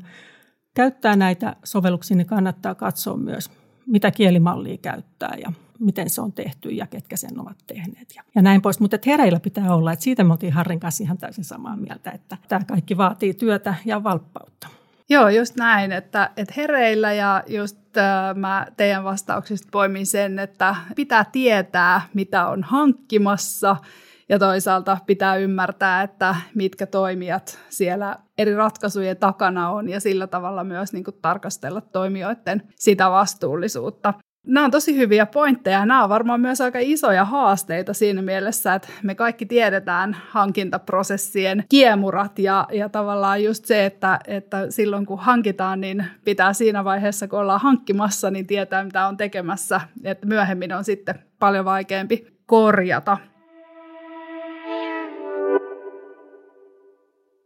käyttää 0.75 1.17
näitä 1.17 1.57
sovelluksia, 1.65 2.17
niin 2.17 2.27
kannattaa 2.27 2.75
katsoa 2.75 3.17
myös, 3.17 3.51
mitä 3.87 4.11
kielimallia 4.11 4.77
käyttää 4.77 5.37
ja 5.41 5.53
miten 5.85 6.11
se 6.11 6.21
on 6.21 6.33
tehty 6.33 6.69
ja 6.69 6.87
ketkä 6.87 7.17
sen 7.17 7.41
ovat 7.41 7.57
tehneet 7.67 8.09
ja, 8.17 8.23
ja 8.35 8.43
näin 8.43 8.63
pois. 8.63 8.81
Mutta 8.81 8.99
hereillä 9.07 9.41
pitää 9.41 9.75
olla, 9.75 9.93
että 9.93 10.03
siitä 10.03 10.25
me 10.25 10.33
oltiin 10.33 10.53
Harrin 10.53 10.81
kanssa 10.81 11.05
ihan 11.05 11.19
täysin 11.19 11.45
samaa 11.45 11.77
mieltä, 11.77 12.11
että 12.11 12.37
tämä 12.49 12.65
kaikki 12.65 12.97
vaatii 12.97 13.35
työtä 13.35 13.75
ja 13.85 14.03
valppautta. 14.03 14.69
Joo, 15.09 15.29
just 15.29 15.57
näin, 15.57 15.93
että, 15.93 16.31
että 16.37 16.55
hereillä 16.57 17.13
ja 17.13 17.45
just 17.47 17.97
äh, 17.97 18.37
mä 18.37 18.67
teidän 18.77 19.05
vastauksista 19.05 19.69
poimin 19.73 20.07
sen, 20.07 20.39
että 20.39 20.77
pitää 20.97 21.25
tietää, 21.33 22.01
mitä 22.15 22.49
on 22.49 22.63
hankkimassa 22.63 23.77
ja 24.29 24.39
toisaalta 24.39 24.99
pitää 25.07 25.37
ymmärtää, 25.37 26.03
että 26.03 26.37
mitkä 26.55 26.87
toimijat 26.87 27.59
siellä 27.69 28.17
eri 28.39 28.55
ratkaisujen 28.55 29.17
takana 29.17 29.71
on 29.71 29.89
ja 29.89 30.01
sillä 30.01 30.27
tavalla 30.27 30.65
myös 30.65 30.93
niin 30.93 31.05
kuin 31.05 31.17
tarkastella 31.23 31.81
toimijoiden 31.81 32.63
sitä 32.77 33.11
vastuullisuutta. 33.11 34.15
Nämä 34.47 34.65
on 34.65 34.71
tosi 34.71 34.97
hyviä 34.97 35.27
pointteja. 35.27 35.87
Nämä 35.87 36.03
on 36.03 36.09
varmaan 36.09 36.41
myös 36.41 36.61
aika 36.61 36.79
isoja 36.83 37.25
haasteita 37.25 37.95
siinä 37.95 38.23
mielessä, 38.23 38.75
että 38.75 38.89
me 39.03 39.15
kaikki 39.15 39.47
tiedetään 39.47 40.17
hankintaprosessien 40.29 41.65
kiemurat 41.69 42.39
ja, 42.39 42.69
ja 42.73 42.89
tavallaan 42.89 43.45
just 43.45 43.65
se, 43.65 43.87
että, 43.87 44.19
että 44.27 44.71
silloin 44.71 45.07
kun 45.07 45.19
hankitaan, 45.19 45.81
niin 45.81 46.05
pitää 46.25 46.53
siinä 46.53 46.85
vaiheessa, 46.85 47.29
kun 47.29 47.39
ollaan 47.39 47.61
hankkimassa, 47.61 48.31
niin 48.31 48.47
tietää, 48.47 48.85
mitä 48.85 49.07
on 49.07 49.17
tekemässä. 49.17 49.81
Että 50.05 50.27
myöhemmin 50.27 50.73
on 50.73 50.85
sitten 50.85 51.15
paljon 51.39 51.65
vaikeampi 51.65 52.27
korjata. 52.47 53.19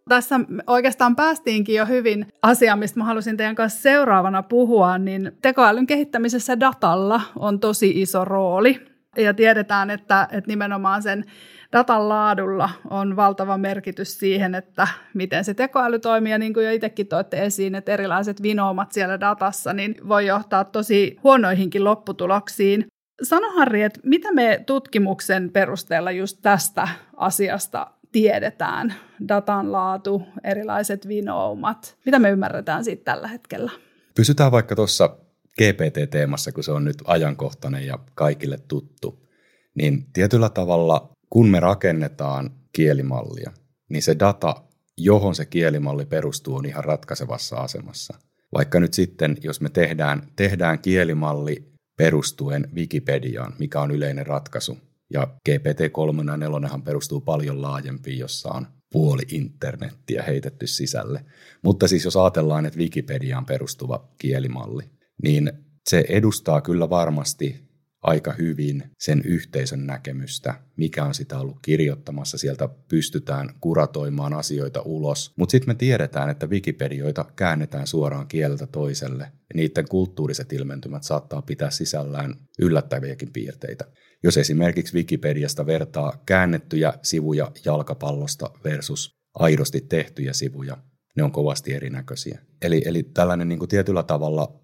Tässä 0.08 0.40
oikeastaan 0.66 1.16
päästiinkin 1.16 1.74
jo 1.74 1.86
hyvin 1.86 2.26
asiaan, 2.42 2.78
mistä 2.78 3.00
mä 3.00 3.04
halusin 3.04 3.36
teidän 3.36 3.54
kanssa 3.54 3.82
seuraavana 3.82 4.42
puhua, 4.42 4.98
niin 4.98 5.32
tekoälyn 5.42 5.86
kehittämisessä 5.86 6.60
datalla 6.60 7.20
on 7.36 7.60
tosi 7.60 8.00
iso 8.00 8.24
rooli. 8.24 8.86
Ja 9.16 9.34
tiedetään, 9.34 9.90
että, 9.90 10.28
että 10.32 10.48
nimenomaan 10.48 11.02
sen 11.02 11.24
datan 11.72 12.08
laadulla 12.08 12.70
on 12.90 13.16
valtava 13.16 13.58
merkitys 13.58 14.18
siihen, 14.18 14.54
että 14.54 14.88
miten 15.14 15.44
se 15.44 15.54
tekoäly 15.54 15.98
toimii. 15.98 16.32
Ja 16.32 16.38
niin 16.38 16.54
kuin 16.54 16.66
jo 16.66 16.72
itsekin 16.72 17.06
toitte 17.06 17.44
esiin, 17.44 17.74
että 17.74 17.92
erilaiset 17.92 18.42
vinoumat 18.42 18.92
siellä 18.92 19.20
datassa 19.20 19.72
niin 19.72 19.94
voi 20.08 20.26
johtaa 20.26 20.64
tosi 20.64 21.16
huonoihinkin 21.24 21.84
lopputuloksiin. 21.84 22.86
Sano 23.22 23.50
Harri, 23.50 23.82
että 23.82 24.00
mitä 24.02 24.32
me 24.32 24.62
tutkimuksen 24.66 25.50
perusteella 25.50 26.10
just 26.10 26.38
tästä 26.42 26.88
asiasta 27.16 27.86
tiedetään? 28.12 28.94
Datan 29.28 29.72
laatu, 29.72 30.22
erilaiset 30.44 31.08
vinoumat. 31.08 31.96
Mitä 32.06 32.18
me 32.18 32.30
ymmärretään 32.30 32.84
siitä 32.84 33.04
tällä 33.04 33.28
hetkellä? 33.28 33.70
Pysytään 34.14 34.52
vaikka 34.52 34.76
tuossa 34.76 35.16
GPT-teemassa, 35.62 36.52
kun 36.52 36.64
se 36.64 36.72
on 36.72 36.84
nyt 36.84 36.96
ajankohtainen 37.04 37.86
ja 37.86 37.98
kaikille 38.14 38.58
tuttu. 38.68 39.26
Niin 39.74 40.06
tietyllä 40.12 40.48
tavalla, 40.48 41.10
kun 41.30 41.48
me 41.48 41.60
rakennetaan 41.60 42.50
kielimallia, 42.72 43.52
niin 43.88 44.02
se 44.02 44.16
data, 44.18 44.54
johon 44.96 45.34
se 45.34 45.46
kielimalli 45.46 46.06
perustuu, 46.06 46.56
on 46.56 46.66
ihan 46.66 46.84
ratkaisevassa 46.84 47.56
asemassa. 47.56 48.18
Vaikka 48.54 48.80
nyt 48.80 48.94
sitten, 48.94 49.36
jos 49.42 49.60
me 49.60 49.68
tehdään, 49.68 50.22
tehdään 50.36 50.78
kielimalli 50.78 51.72
perustuen 51.96 52.68
Wikipediaan, 52.74 53.52
mikä 53.58 53.80
on 53.80 53.90
yleinen 53.90 54.26
ratkaisu. 54.26 54.78
Ja 55.12 55.36
GPT-3 55.48 56.30
ja 56.30 56.36
4 56.36 56.80
perustuu 56.84 57.20
paljon 57.20 57.62
laajempiin, 57.62 58.18
jossa 58.18 58.48
on 58.48 58.66
puoli 58.92 59.22
internettiä 59.30 60.22
heitetty 60.22 60.66
sisälle. 60.66 61.24
Mutta 61.62 61.88
siis 61.88 62.04
jos 62.04 62.16
ajatellaan, 62.16 62.66
että 62.66 62.78
Wikipediaan 62.78 63.46
perustuva 63.46 64.08
kielimalli, 64.18 64.90
niin 65.22 65.52
se 65.88 66.04
edustaa 66.08 66.60
kyllä 66.60 66.90
varmasti 66.90 67.66
aika 68.02 68.32
hyvin 68.32 68.82
sen 68.98 69.22
yhteisön 69.24 69.86
näkemystä, 69.86 70.54
mikä 70.76 71.04
on 71.04 71.14
sitä 71.14 71.38
ollut 71.38 71.58
kirjoittamassa. 71.62 72.38
Sieltä 72.38 72.68
pystytään 72.88 73.50
kuratoimaan 73.60 74.32
asioita 74.32 74.82
ulos. 74.82 75.32
Mutta 75.36 75.50
sitten 75.50 75.70
me 75.70 75.74
tiedetään, 75.74 76.30
että 76.30 76.46
Wikipedioita 76.46 77.24
käännetään 77.36 77.86
suoraan 77.86 78.28
kieleltä 78.28 78.66
toiselle. 78.66 79.24
Ja 79.24 79.54
niiden 79.54 79.88
kulttuuriset 79.88 80.52
ilmentymät 80.52 81.02
saattaa 81.02 81.42
pitää 81.42 81.70
sisällään 81.70 82.34
yllättäviäkin 82.58 83.32
piirteitä. 83.32 83.84
Jos 84.24 84.36
esimerkiksi 84.36 84.94
Wikipediasta 84.94 85.66
vertaa 85.66 86.22
käännettyjä 86.26 86.92
sivuja 87.02 87.52
jalkapallosta 87.64 88.50
versus 88.64 89.16
aidosti 89.34 89.80
tehtyjä 89.80 90.32
sivuja, 90.32 90.76
ne 91.16 91.22
on 91.22 91.32
kovasti 91.32 91.74
erinäköisiä. 91.74 92.38
Eli, 92.62 92.82
eli 92.84 93.02
tällainen 93.02 93.48
niin 93.48 93.58
kuin 93.58 93.68
tietyllä 93.68 94.02
tavalla 94.02 94.60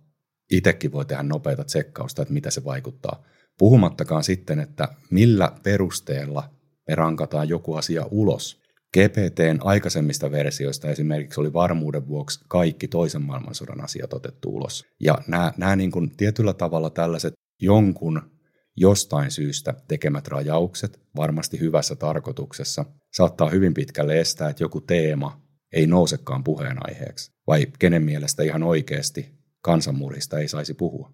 itsekin 0.50 0.92
voi 0.92 1.04
tehdä 1.04 1.22
nopeita 1.22 1.64
tsekkausta, 1.64 2.22
että 2.22 2.34
mitä 2.34 2.50
se 2.50 2.64
vaikuttaa. 2.64 3.24
Puhumattakaan 3.58 4.24
sitten, 4.24 4.58
että 4.60 4.88
millä 5.10 5.52
perusteella 5.62 6.50
me 6.88 6.94
rankataan 6.94 7.48
joku 7.48 7.74
asia 7.74 8.06
ulos. 8.10 8.62
GPTn 8.94 9.58
aikaisemmista 9.60 10.30
versioista 10.30 10.90
esimerkiksi 10.90 11.40
oli 11.40 11.52
varmuuden 11.52 12.08
vuoksi 12.08 12.40
kaikki 12.48 12.88
toisen 12.88 13.22
maailmansodan 13.22 13.84
asiat 13.84 14.12
otettu 14.12 14.48
ulos. 14.56 14.84
Ja 15.00 15.18
nämä, 15.26 15.52
nämä 15.56 15.76
niin 15.76 15.90
kuin 15.90 16.16
tietyllä 16.16 16.54
tavalla 16.54 16.90
tällaiset 16.90 17.34
jonkun 17.62 18.22
jostain 18.76 19.30
syystä 19.30 19.74
tekemät 19.88 20.28
rajaukset, 20.28 21.00
varmasti 21.16 21.60
hyvässä 21.60 21.96
tarkoituksessa, 21.96 22.84
saattaa 23.12 23.50
hyvin 23.50 23.74
pitkälle 23.74 24.20
estää, 24.20 24.50
että 24.50 24.64
joku 24.64 24.80
teema 24.80 25.42
ei 25.72 25.86
nousekaan 25.86 26.44
puheenaiheeksi. 26.44 27.32
Vai 27.46 27.66
kenen 27.78 28.02
mielestä 28.02 28.42
ihan 28.42 28.62
oikeasti 28.62 29.28
kansanmurista 29.62 30.38
ei 30.38 30.48
saisi 30.48 30.74
puhua. 30.74 31.12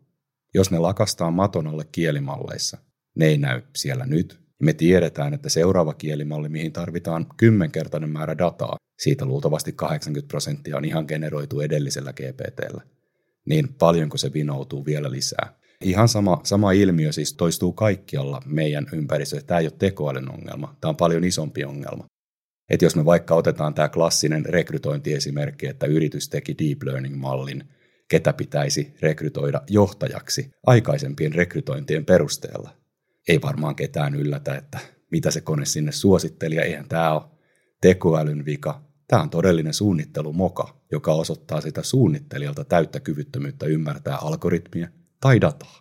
Jos 0.54 0.70
ne 0.70 0.78
lakastaa 0.78 1.30
maton 1.30 1.66
alle 1.66 1.84
kielimalleissa, 1.92 2.78
ne 3.16 3.26
ei 3.26 3.38
näy 3.38 3.62
siellä 3.76 4.06
nyt. 4.06 4.40
Me 4.62 4.72
tiedetään, 4.72 5.34
että 5.34 5.48
seuraava 5.48 5.94
kielimalli, 5.94 6.48
mihin 6.48 6.72
tarvitaan 6.72 7.26
kymmenkertainen 7.36 8.10
määrä 8.10 8.38
dataa, 8.38 8.76
siitä 8.98 9.24
luultavasti 9.24 9.72
80 9.72 10.28
prosenttia 10.28 10.76
on 10.76 10.84
ihan 10.84 11.04
generoitu 11.08 11.60
edellisellä 11.60 12.12
GPTllä, 12.12 12.82
niin 13.46 13.74
paljonko 13.78 14.16
se 14.16 14.32
vinoutuu 14.32 14.86
vielä 14.86 15.10
lisää. 15.10 15.58
Ihan 15.84 16.08
sama, 16.08 16.40
sama 16.44 16.72
ilmiö 16.72 17.12
siis 17.12 17.34
toistuu 17.34 17.72
kaikkialla 17.72 18.42
meidän 18.46 18.86
ympäristössä. 18.92 19.46
Tämä 19.46 19.60
ei 19.60 19.66
ole 19.66 19.74
tekoälyn 19.78 20.30
ongelma, 20.30 20.76
tämä 20.80 20.88
on 20.88 20.96
paljon 20.96 21.24
isompi 21.24 21.64
ongelma. 21.64 22.04
Et 22.70 22.82
jos 22.82 22.96
me 22.96 23.04
vaikka 23.04 23.34
otetaan 23.34 23.74
tämä 23.74 23.88
klassinen 23.88 24.46
rekrytointiesimerkki, 24.46 25.66
että 25.66 25.86
yritys 25.86 26.28
teki 26.28 26.54
deep 26.58 26.82
learning-mallin– 26.82 27.64
ketä 28.08 28.32
pitäisi 28.32 28.94
rekrytoida 29.02 29.62
johtajaksi 29.68 30.50
aikaisempien 30.66 31.34
rekrytointien 31.34 32.04
perusteella. 32.04 32.70
Ei 33.28 33.42
varmaan 33.42 33.76
ketään 33.76 34.14
yllätä, 34.14 34.54
että 34.54 34.78
mitä 35.10 35.30
se 35.30 35.40
kone 35.40 35.64
sinne 35.64 35.92
suositteli, 35.92 36.54
ja 36.54 36.62
eihän 36.62 36.88
tämä 36.88 37.12
ole 37.12 37.22
tekoälyn 37.80 38.44
vika. 38.44 38.82
Tämä 39.08 39.22
on 39.22 39.30
todellinen 39.30 39.74
suunnittelumoka, 39.74 40.80
joka 40.92 41.12
osoittaa 41.12 41.60
sitä 41.60 41.82
suunnittelijalta 41.82 42.64
täyttä 42.64 43.00
kyvyttömyyttä 43.00 43.66
ymmärtää 43.66 44.16
algoritmia 44.16 44.88
tai 45.20 45.40
dataa. 45.40 45.74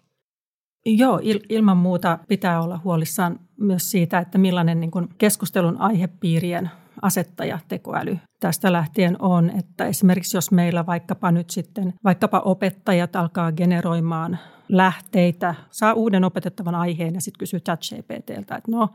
Joo, 0.85 1.17
il- 1.17 1.45
ilman 1.49 1.77
muuta 1.77 2.19
pitää 2.27 2.61
olla 2.61 2.81
huolissaan 2.83 3.39
myös 3.59 3.91
siitä, 3.91 4.19
että 4.19 4.37
millainen 4.37 4.79
niin 4.79 4.91
keskustelun 5.17 5.81
aihepiirien 5.81 6.71
asettaja 7.01 7.59
tekoäly 7.67 8.17
tästä 8.39 8.71
lähtien 8.71 9.21
on, 9.21 9.49
että 9.49 9.85
esimerkiksi 9.85 10.37
jos 10.37 10.51
meillä 10.51 10.85
vaikkapa 10.85 11.31
nyt 11.31 11.49
sitten, 11.49 11.93
vaikkapa 12.03 12.39
opettajat 12.39 13.15
alkaa 13.15 13.51
generoimaan 13.51 14.39
lähteitä, 14.69 15.55
saa 15.71 15.93
uuden 15.93 16.23
opetettavan 16.23 16.75
aiheen 16.75 17.13
ja 17.13 17.21
sitten 17.21 17.39
kysyy 17.39 17.59
ChatGPTltä, 17.59 18.55
että 18.55 18.71
no, 18.71 18.89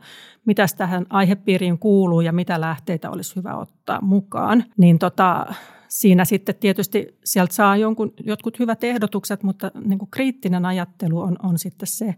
mitä 0.45 0.65
tähän 0.77 1.05
aihepiiriin 1.09 1.79
kuuluu 1.79 2.21
ja 2.21 2.33
mitä 2.33 2.61
lähteitä 2.61 3.09
olisi 3.09 3.35
hyvä 3.35 3.55
ottaa 3.55 4.01
mukaan, 4.01 4.63
niin 4.77 4.99
tota, 4.99 5.53
siinä 5.93 6.25
sitten 6.25 6.55
tietysti 6.55 7.19
sieltä 7.23 7.53
saa 7.53 7.77
jonkun, 7.77 8.13
jotkut 8.23 8.59
hyvät 8.59 8.83
ehdotukset, 8.83 9.43
mutta 9.43 9.71
niin 9.85 9.99
kuin 9.99 10.11
kriittinen 10.11 10.65
ajattelu 10.65 11.19
on, 11.19 11.35
on 11.43 11.59
sitten 11.59 11.87
se, 11.87 12.15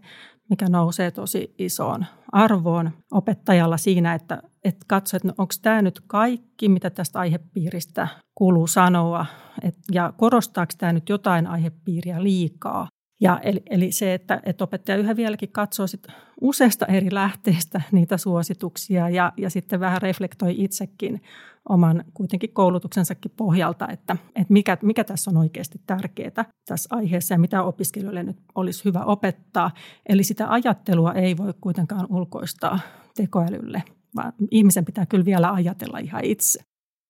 mikä 0.50 0.68
nousee 0.68 1.10
tosi 1.10 1.54
isoon 1.58 2.06
arvoon 2.32 2.90
opettajalla 3.10 3.76
siinä, 3.76 4.14
että, 4.14 4.42
että 4.64 4.84
katso, 4.88 5.16
että 5.16 5.28
no, 5.28 5.34
onko 5.38 5.54
tämä 5.62 5.82
nyt 5.82 6.00
kaikki, 6.06 6.68
mitä 6.68 6.90
tästä 6.90 7.18
aihepiiristä 7.18 8.08
kuuluu 8.34 8.66
sanoa, 8.66 9.26
et, 9.62 9.74
ja 9.92 10.12
korostaako 10.16 10.72
tämä 10.78 10.92
nyt 10.92 11.08
jotain 11.08 11.46
aihepiiriä 11.46 12.22
liikaa. 12.22 12.88
Ja 13.20 13.40
eli, 13.42 13.62
eli 13.70 13.92
se, 13.92 14.14
että, 14.14 14.40
että 14.44 14.64
opettaja 14.64 14.98
yhä 14.98 15.16
vieläkin 15.16 15.52
katsoo 15.52 15.86
sit 15.86 16.06
useasta 16.40 16.86
eri 16.86 17.08
lähteistä 17.10 17.80
niitä 17.92 18.16
suosituksia 18.16 19.08
ja, 19.08 19.32
ja 19.36 19.50
sitten 19.50 19.80
vähän 19.80 20.02
reflektoi 20.02 20.54
itsekin 20.64 21.22
oman 21.68 22.04
kuitenkin 22.14 22.52
koulutuksensakin 22.52 23.32
pohjalta, 23.36 23.88
että, 23.88 24.16
että 24.26 24.52
mikä, 24.52 24.78
mikä 24.82 25.04
tässä 25.04 25.30
on 25.30 25.36
oikeasti 25.36 25.80
tärkeää 25.86 26.44
tässä 26.68 26.96
aiheessa 26.96 27.34
ja 27.34 27.38
mitä 27.38 27.62
opiskelijoille 27.62 28.22
nyt 28.22 28.36
olisi 28.54 28.84
hyvä 28.84 29.04
opettaa. 29.04 29.70
Eli 30.08 30.24
sitä 30.24 30.50
ajattelua 30.50 31.12
ei 31.12 31.36
voi 31.36 31.54
kuitenkaan 31.60 32.06
ulkoistaa 32.10 32.78
tekoälylle, 33.16 33.82
vaan 34.16 34.32
ihmisen 34.50 34.84
pitää 34.84 35.06
kyllä 35.06 35.24
vielä 35.24 35.52
ajatella 35.52 35.98
ihan 35.98 36.24
itse. 36.24 36.60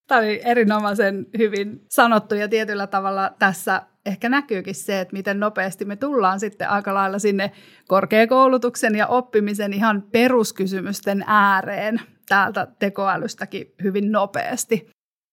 Tämä 0.09 0.21
oli 0.21 0.41
erinomaisen 0.45 1.27
hyvin 1.39 1.85
sanottu 1.91 2.35
ja 2.35 2.49
tietyllä 2.49 2.87
tavalla 2.87 3.31
tässä 3.39 3.83
ehkä 4.07 4.29
näkyykin 4.29 4.75
se, 4.75 5.01
että 5.01 5.13
miten 5.13 5.41
nopeasti 5.41 5.85
me 5.85 5.97
tullaan 5.97 6.41
sitten 6.41 6.69
aika 6.69 6.95
lailla 6.95 7.19
sinne 7.19 7.53
korkeakoulutuksen 7.89 8.95
ja 8.95 9.07
oppimisen 9.07 9.73
ihan 9.73 10.03
peruskysymysten 10.03 11.25
ääreen 11.27 12.01
täältä 12.29 12.67
tekoälystäkin 12.79 13.75
hyvin 13.83 14.13
nopeasti. 14.13 14.91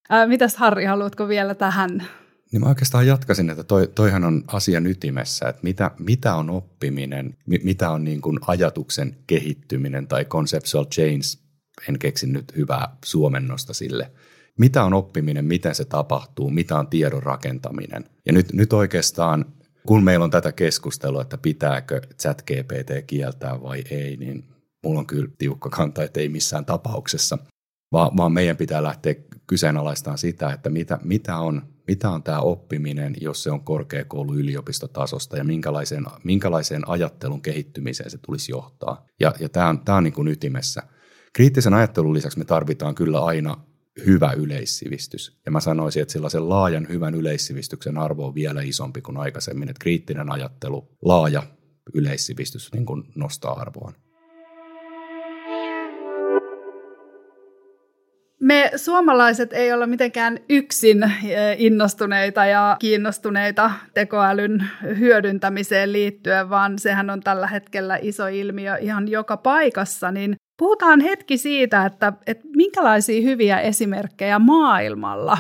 Ää, 0.10 0.28
mitäs 0.28 0.58
Harri, 0.58 0.86
haluatko 0.86 1.28
vielä 1.28 1.56
tähän? 1.56 2.08
Niin 2.52 2.62
mä 2.62 2.70
oikeastaan 2.70 3.08
jatkasin, 3.08 3.50
että 3.50 3.64
toi, 3.64 3.88
toihan 3.88 4.24
on 4.24 4.44
asian 4.48 4.88
ytimessä, 4.88 5.50
että 5.50 5.64
mitä, 5.64 5.92
mitä 6.00 6.36
on 6.36 6.50
oppiminen, 6.50 7.38
mitä 7.46 7.90
on 7.90 8.04
niin 8.04 8.22
kuin 8.22 8.40
ajatuksen 8.48 9.18
kehittyminen 9.28 10.08
tai 10.08 10.26
conceptual 10.26 10.86
change, 10.86 11.44
en 11.90 12.00
keksi 12.00 12.28
nyt 12.28 12.56
hyvää 12.56 12.98
suomennosta 13.06 13.74
sille. 13.74 14.12
Mitä 14.60 14.84
on 14.84 14.94
oppiminen, 14.94 15.46
miten 15.46 15.76
se 15.76 15.86
tapahtuu, 15.86 16.50
mitä 16.50 16.78
on 16.78 16.88
tiedon 16.88 17.24
rakentaminen. 17.24 18.06
Ja 18.26 18.34
nyt, 18.34 18.54
nyt 18.54 18.74
oikeastaan, 18.74 19.46
kun 19.88 20.04
meillä 20.04 20.24
on 20.24 20.32
tätä 20.32 20.52
keskustelua, 20.52 21.22
että 21.22 21.38
pitääkö 21.38 22.02
chat 22.22 22.42
GPT 22.42 23.06
kieltää 23.08 23.62
vai 23.62 23.84
ei, 23.92 24.18
niin 24.18 24.44
mulla 24.84 25.00
on 25.00 25.08
kyllä 25.08 25.28
tiukka 25.38 25.70
kanta, 25.70 26.04
että 26.04 26.20
ei 26.20 26.30
missään 26.30 26.66
tapauksessa, 26.66 27.38
vaan, 27.92 28.18
vaan 28.18 28.32
meidän 28.32 28.58
pitää 28.58 28.84
lähteä 28.84 29.16
kyseenalaistamaan 29.48 30.18
sitä, 30.18 30.54
että 30.54 30.70
mitä, 30.70 31.00
mitä, 31.04 31.38
on, 31.38 31.62
mitä 31.88 32.10
on 32.10 32.24
tämä 32.24 32.40
oppiminen, 32.40 33.16
jos 33.22 33.44
se 33.44 33.52
on 33.52 33.64
korkeakoulu 33.64 34.34
yliopistotasosta 34.34 35.38
ja 35.38 35.44
minkälaiseen, 35.44 36.06
minkälaiseen 36.24 36.90
ajattelun 36.90 37.42
kehittymiseen 37.42 38.10
se 38.10 38.18
tulisi 38.18 38.52
johtaa. 38.52 39.06
Ja, 39.20 39.34
ja 39.40 39.50
tämä 39.50 39.70
on, 39.70 39.80
tämä 39.80 39.98
on 39.98 40.04
niin 40.04 40.14
kuin 40.14 40.28
ytimessä. 40.28 40.84
Kriittisen 41.34 41.74
ajattelun 41.74 42.14
lisäksi 42.14 42.38
me 42.38 42.46
tarvitaan 42.46 42.96
kyllä 42.96 43.20
aina 43.20 43.58
hyvä 44.06 44.34
yleissivistys. 44.38 45.38
Ja 45.46 45.52
mä 45.52 45.60
sanoisin, 45.60 46.02
että 46.02 46.12
sellaisen 46.12 46.50
laajan 46.50 46.88
hyvän 46.90 47.16
yleissivistyksen 47.16 47.98
arvo 47.98 48.28
on 48.28 48.36
vielä 48.36 48.62
isompi 48.62 49.02
kuin 49.02 49.18
aikaisemmin, 49.18 49.70
että 49.70 49.82
kriittinen 49.82 50.32
ajattelu, 50.32 50.90
laaja 51.02 51.44
yleissivistys 51.94 52.74
niin 52.74 52.86
kuin 52.86 53.04
nostaa 53.16 53.54
arvoaan. 53.54 53.94
Me 58.44 58.72
suomalaiset 58.76 59.54
ei 59.54 59.74
olla 59.74 59.88
mitenkään 59.88 60.40
yksin 60.50 61.04
eh, 61.04 61.12
innostuneita 61.58 62.46
ja 62.46 62.78
kiinnostuneita 62.80 63.72
tekoälyn 63.94 64.68
hyödyntämiseen 65.00 65.94
liittyen, 65.94 66.50
vaan 66.50 66.80
sehän 66.80 67.10
on 67.10 67.22
tällä 67.22 67.48
hetkellä 67.48 68.00
iso 68.02 68.28
ilmiö 68.28 68.78
ihan 68.78 69.08
joka 69.08 69.38
paikassa. 69.38 70.12
Niin 70.12 70.36
puhutaan 70.58 71.02
hetki 71.02 71.38
siitä, 71.38 71.86
että, 71.86 72.14
että 72.28 72.48
minkälaisia 72.56 73.22
hyviä 73.22 73.60
esimerkkejä 73.60 74.40
maailmalla 74.40 75.38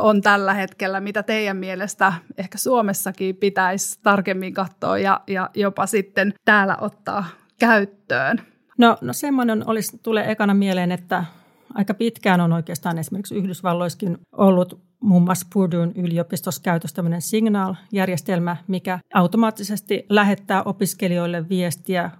on 0.00 0.22
tällä 0.22 0.54
hetkellä, 0.54 1.00
mitä 1.00 1.22
teidän 1.22 1.56
mielestä 1.56 2.12
ehkä 2.38 2.58
Suomessakin 2.58 3.36
pitäisi 3.36 3.98
tarkemmin 4.02 4.54
katsoa 4.54 4.98
ja, 4.98 5.20
ja 5.26 5.50
jopa 5.54 5.86
sitten 5.86 6.34
täällä 6.44 6.76
ottaa 6.80 7.24
käyttöön? 7.58 8.40
No, 8.78 8.96
no 9.00 9.12
semmoinen 9.12 9.68
olisi, 9.68 9.98
tulee 10.02 10.30
ekana 10.30 10.54
mieleen, 10.54 10.92
että 10.92 11.24
aika 11.74 11.94
pitkään 11.94 12.40
on 12.40 12.52
oikeastaan 12.52 12.98
esimerkiksi 12.98 13.34
Yhdysvalloissakin 13.34 14.18
ollut 14.32 14.80
muun 15.00 15.22
muassa 15.22 15.46
Purduen 15.52 15.92
yliopistossa 15.96 16.62
käytössä 16.62 16.94
tämmöinen 16.94 17.22
Signal-järjestelmä, 17.22 18.56
mikä 18.66 18.98
automaattisesti 19.14 20.06
lähettää 20.08 20.62
opiskelijoille 20.62 21.48
viestiä, 21.48 22.10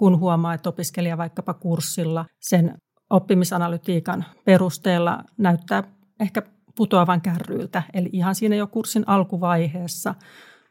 kun 0.00 0.18
huomaa, 0.18 0.54
että 0.54 0.68
opiskelija 0.68 1.18
vaikkapa 1.18 1.54
kurssilla 1.54 2.24
sen 2.40 2.78
oppimisanalytiikan 3.10 4.24
perusteella 4.44 5.24
näyttää 5.38 5.82
ehkä 6.20 6.42
putoavan 6.74 7.20
kärryiltä. 7.20 7.82
Eli 7.94 8.08
ihan 8.12 8.34
siinä 8.34 8.56
jo 8.56 8.66
kurssin 8.66 9.04
alkuvaiheessa 9.06 10.14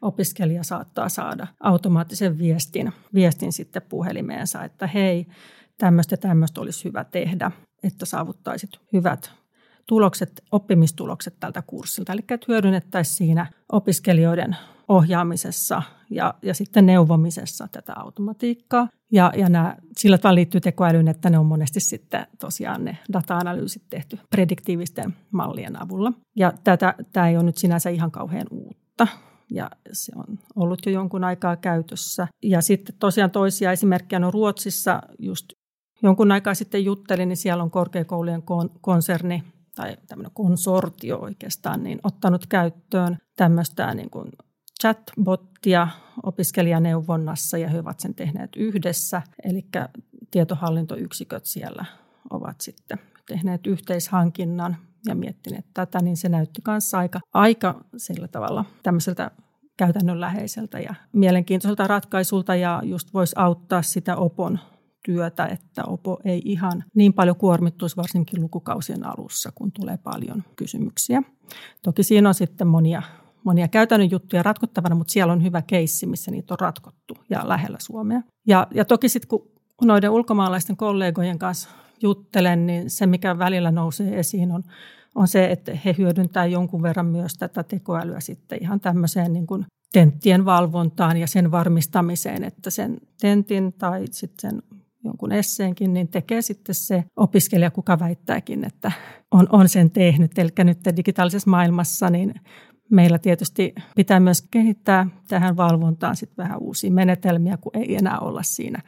opiskelija 0.02 0.62
saattaa 0.62 1.08
saada 1.08 1.46
automaattisen 1.60 2.38
viestin, 2.38 2.92
viestin 3.14 3.52
sitten 3.52 3.82
puhelimeensa, 3.82 4.64
että 4.64 4.86
hei, 4.86 5.26
tämmöistä 5.78 6.16
tämmöistä 6.16 6.60
olisi 6.60 6.84
hyvä 6.84 7.04
tehdä 7.04 7.50
että 7.82 8.06
saavuttaisit 8.06 8.70
hyvät 8.92 9.32
tulokset, 9.86 10.42
oppimistulokset 10.52 11.34
tältä 11.40 11.62
kurssilta. 11.66 12.12
Eli 12.12 12.20
että 12.20 12.46
hyödynnettäisiin 12.48 13.16
siinä 13.16 13.46
opiskelijoiden 13.72 14.56
ohjaamisessa 14.90 15.82
ja, 16.10 16.34
ja 16.42 16.54
sitten 16.54 16.86
neuvomisessa 16.86 17.68
tätä 17.72 17.92
automatiikkaa. 17.96 18.88
Ja, 19.12 19.32
ja 19.36 19.48
nämä, 19.48 19.76
sillä 19.96 20.18
tavalla 20.18 20.34
liittyy 20.34 20.60
tekoälyyn, 20.60 21.08
että 21.08 21.30
ne 21.30 21.38
on 21.38 21.46
monesti 21.46 21.80
sitten 21.80 22.26
tosiaan 22.38 22.84
ne 22.84 22.98
data-analyysit 23.12 23.82
tehty 23.90 24.18
prediktiivisten 24.30 25.14
mallien 25.30 25.82
avulla. 25.82 26.12
Ja 26.36 26.52
tätä, 26.64 26.94
tämä 27.12 27.28
ei 27.28 27.36
ole 27.36 27.44
nyt 27.44 27.56
sinänsä 27.56 27.90
ihan 27.90 28.10
kauhean 28.10 28.46
uutta 28.50 29.06
ja 29.50 29.70
se 29.92 30.12
on 30.16 30.38
ollut 30.56 30.86
jo 30.86 30.92
jonkun 30.92 31.24
aikaa 31.24 31.56
käytössä. 31.56 32.28
Ja 32.42 32.60
sitten 32.60 32.96
tosiaan 32.98 33.30
toisia 33.30 33.72
esimerkkejä 33.72 34.26
on 34.26 34.32
Ruotsissa 34.32 35.02
just 35.18 35.52
jonkun 36.02 36.32
aikaa 36.32 36.54
sitten 36.54 36.84
juttelin, 36.84 37.28
niin 37.28 37.36
siellä 37.36 37.62
on 37.62 37.70
korkeakoulujen 37.70 38.42
konserni 38.80 39.44
tai 39.76 39.96
tämmöinen 40.08 40.32
konsortio 40.34 41.18
oikeastaan, 41.18 41.82
niin 41.82 42.00
ottanut 42.02 42.46
käyttöön 42.46 43.16
tämmöistä 43.36 43.94
niin 43.94 44.10
kuin 44.10 44.30
chatbottia 44.80 45.88
opiskelijaneuvonnassa 46.22 47.58
ja 47.58 47.68
he 47.68 47.78
ovat 47.78 48.00
sen 48.00 48.14
tehneet 48.14 48.56
yhdessä. 48.56 49.22
Eli 49.44 49.66
tietohallintoyksiköt 50.30 51.46
siellä 51.46 51.84
ovat 52.30 52.60
sitten 52.60 52.98
tehneet 53.28 53.66
yhteishankinnan 53.66 54.76
ja 55.06 55.14
miettineet 55.14 55.66
tätä, 55.74 56.02
niin 56.02 56.16
se 56.16 56.28
näytti 56.28 56.62
kanssa 56.62 56.98
aika, 56.98 57.20
aika 57.32 57.84
sillä 57.96 58.28
tavalla 58.28 58.64
tämmöiseltä 58.82 59.30
käytännönläheiseltä 59.76 60.80
ja 60.80 60.94
mielenkiintoiselta 61.12 61.86
ratkaisulta 61.86 62.54
ja 62.54 62.82
just 62.84 63.14
voisi 63.14 63.34
auttaa 63.38 63.82
sitä 63.82 64.16
opon 64.16 64.58
työtä, 65.04 65.46
että 65.46 65.84
OPO 65.84 66.20
ei 66.24 66.42
ihan 66.44 66.84
niin 66.94 67.12
paljon 67.12 67.36
kuormittuisi 67.36 67.96
varsinkin 67.96 68.42
lukukausien 68.42 69.06
alussa, 69.06 69.52
kun 69.54 69.72
tulee 69.72 69.96
paljon 69.96 70.44
kysymyksiä. 70.56 71.22
Toki 71.82 72.02
siinä 72.02 72.28
on 72.28 72.34
sitten 72.34 72.66
monia, 72.66 73.02
monia 73.44 73.68
käytännön 73.68 74.10
juttuja 74.10 74.42
ratkottavana, 74.42 74.94
mutta 74.94 75.12
siellä 75.12 75.32
on 75.32 75.42
hyvä 75.42 75.62
keissi, 75.62 76.06
missä 76.06 76.30
niitä 76.30 76.54
on 76.54 76.60
ratkottu 76.60 77.16
ja 77.30 77.48
lähellä 77.48 77.78
Suomea. 77.80 78.22
Ja, 78.46 78.66
ja 78.74 78.84
toki 78.84 79.08
sitten 79.08 79.28
kun 79.28 79.50
noiden 79.82 80.10
ulkomaalaisten 80.10 80.76
kollegojen 80.76 81.38
kanssa 81.38 81.68
juttelen, 82.02 82.66
niin 82.66 82.90
se 82.90 83.06
mikä 83.06 83.38
välillä 83.38 83.70
nousee 83.70 84.18
esiin 84.18 84.52
on, 84.52 84.62
on 85.14 85.28
se, 85.28 85.50
että 85.50 85.72
he 85.84 85.94
hyödyntää 85.98 86.46
jonkun 86.46 86.82
verran 86.82 87.06
myös 87.06 87.34
tätä 87.34 87.62
tekoälyä 87.62 88.20
sitten 88.20 88.62
ihan 88.62 88.80
tämmöiseen 88.80 89.32
niin 89.32 89.46
kuin 89.46 89.66
tenttien 89.92 90.44
valvontaan 90.44 91.16
ja 91.16 91.26
sen 91.26 91.50
varmistamiseen, 91.50 92.44
että 92.44 92.70
sen 92.70 92.98
tentin 93.20 93.72
tai 93.72 94.04
sitten 94.10 94.50
sen 94.50 94.62
jonkun 95.04 95.32
esseenkin, 95.32 95.94
niin 95.94 96.08
tekee 96.08 96.42
sitten 96.42 96.74
se 96.74 97.04
opiskelija, 97.16 97.70
kuka 97.70 97.98
väittääkin, 97.98 98.64
että 98.64 98.92
on, 99.30 99.46
on 99.50 99.68
sen 99.68 99.90
tehnyt. 99.90 100.38
Eli 100.38 100.50
nyt 100.64 100.78
digitaalisessa 100.96 101.50
maailmassa 101.50 102.10
niin 102.10 102.34
meillä 102.90 103.18
tietysti 103.18 103.74
pitää 103.96 104.20
myös 104.20 104.42
kehittää 104.50 105.06
tähän 105.28 105.56
valvontaan 105.56 106.16
sitten 106.16 106.44
vähän 106.44 106.58
uusia 106.58 106.90
menetelmiä, 106.90 107.56
kun 107.56 107.72
ei 107.74 107.96
enää 107.96 108.18
olla 108.18 108.42
siinä 108.42 108.82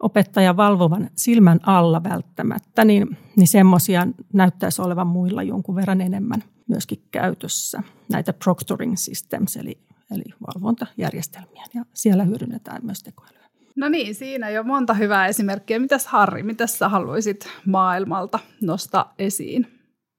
opettajan 0.00 0.56
valvovan 0.56 1.10
silmän 1.16 1.60
alla 1.62 2.04
välttämättä, 2.04 2.84
niin, 2.84 3.16
niin 3.36 3.48
semmoisia 3.48 4.06
näyttäisi 4.32 4.82
olevan 4.82 5.06
muilla 5.06 5.42
jonkun 5.42 5.76
verran 5.76 6.00
enemmän 6.00 6.42
myöskin 6.68 7.02
käytössä. 7.10 7.82
Näitä 8.12 8.32
proctoring 8.32 8.96
systems, 8.96 9.56
eli, 9.56 9.78
eli 10.10 10.24
valvontajärjestelmiä, 10.46 11.64
ja 11.74 11.84
siellä 11.94 12.24
hyödynnetään 12.24 12.86
myös 12.86 13.02
tekoälyä. 13.02 13.46
No 13.76 13.88
niin, 13.88 14.14
siinä 14.14 14.50
jo 14.50 14.62
monta 14.62 14.94
hyvää 14.94 15.26
esimerkkiä. 15.26 15.78
Mitäs 15.78 16.06
Harri, 16.06 16.42
mitä 16.42 16.66
sä 16.66 16.88
haluaisit 16.88 17.48
maailmalta 17.66 18.38
nostaa 18.60 19.14
esiin? 19.18 19.75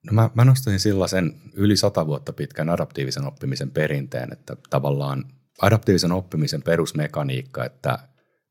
No 0.07 0.13
mä, 0.13 0.29
mä 0.35 0.45
nostaisin 0.45 0.79
sellaisen 0.79 1.33
yli 1.53 1.77
sata 1.77 2.07
vuotta 2.07 2.33
pitkän 2.33 2.69
adaptiivisen 2.69 3.25
oppimisen 3.25 3.71
perinteen, 3.71 4.33
että 4.33 4.55
tavallaan 4.69 5.25
adaptiivisen 5.61 6.11
oppimisen 6.11 6.63
perusmekaniikka, 6.63 7.65
että 7.65 7.99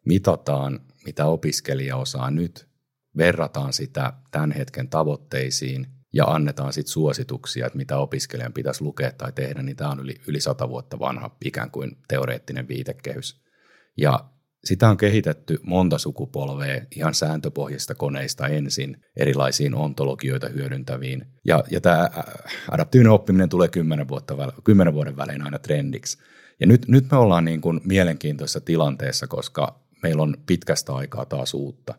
mitataan, 0.07 0.81
mitä 1.07 1.27
opiskelija 1.27 1.97
osaa 1.97 2.31
nyt, 2.31 2.69
verrataan 3.17 3.73
sitä 3.73 4.13
tämän 4.31 4.53
hetken 4.53 4.89
tavoitteisiin 4.89 5.87
ja 6.13 6.25
annetaan 6.25 6.73
sitten 6.73 6.93
suosituksia, 6.93 7.67
että 7.67 7.77
mitä 7.77 7.99
opiskelijan 7.99 8.53
pitäisi 8.53 8.85
lukea 8.85 9.13
tai 9.19 9.33
tehdä, 9.33 9.63
niin 9.63 9.77
tämä 9.77 9.91
on 9.91 10.01
yli, 10.01 10.21
yli 10.27 10.41
sata 10.41 10.69
vuotta 10.69 10.99
vanha 10.99 11.37
ikään 11.45 11.71
kuin 11.71 11.97
teoreettinen 12.09 12.69
viitekehys. 12.69 13.43
Ja 13.97 14.31
sitä 14.67 14.89
on 14.89 14.97
kehitetty 14.97 15.59
monta 15.63 15.99
sukupolvea 15.99 16.81
ihan 16.97 17.15
sääntöpohjista 17.15 17.95
koneista 17.95 18.47
ensin 18.47 18.97
erilaisiin 19.17 19.75
ontologioita 19.75 20.49
hyödyntäviin. 20.49 21.27
Ja, 21.45 21.65
ja 21.71 21.81
tämä 21.81 22.11
adaptiivinen 22.71 23.13
oppiminen 23.13 23.49
tulee 23.49 23.69
kymmenen, 23.69 24.09
vuotta, 24.09 24.53
kymmenen 24.65 24.95
vuoden 24.95 25.17
välein 25.17 25.43
aina 25.43 25.59
trendiksi. 25.59 26.19
Ja 26.61 26.67
nyt, 26.67 26.89
nyt 26.89 27.11
me 27.11 27.17
ollaan 27.17 27.45
niin 27.45 27.61
kuin 27.61 27.81
mielenkiintoisessa 27.85 28.61
tilanteessa, 28.61 29.27
koska 29.27 29.87
meillä 30.03 30.23
on 30.23 30.37
pitkästä 30.47 30.93
aikaa 30.93 31.27
taas 31.27 31.55
uutta. 31.55 31.95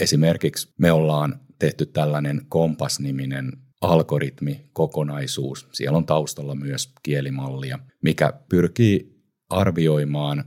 Esimerkiksi 0.00 0.74
me 0.78 0.92
ollaan 0.92 1.40
tehty 1.58 1.86
tällainen 1.86 2.42
Kompas-niminen 2.48 3.52
algoritmi, 3.80 4.70
kokonaisuus. 4.72 5.68
Siellä 5.72 5.98
on 5.98 6.06
taustalla 6.06 6.54
myös 6.54 6.92
kielimallia, 7.02 7.78
mikä 8.02 8.32
pyrkii 8.48 9.18
arvioimaan 9.48 10.44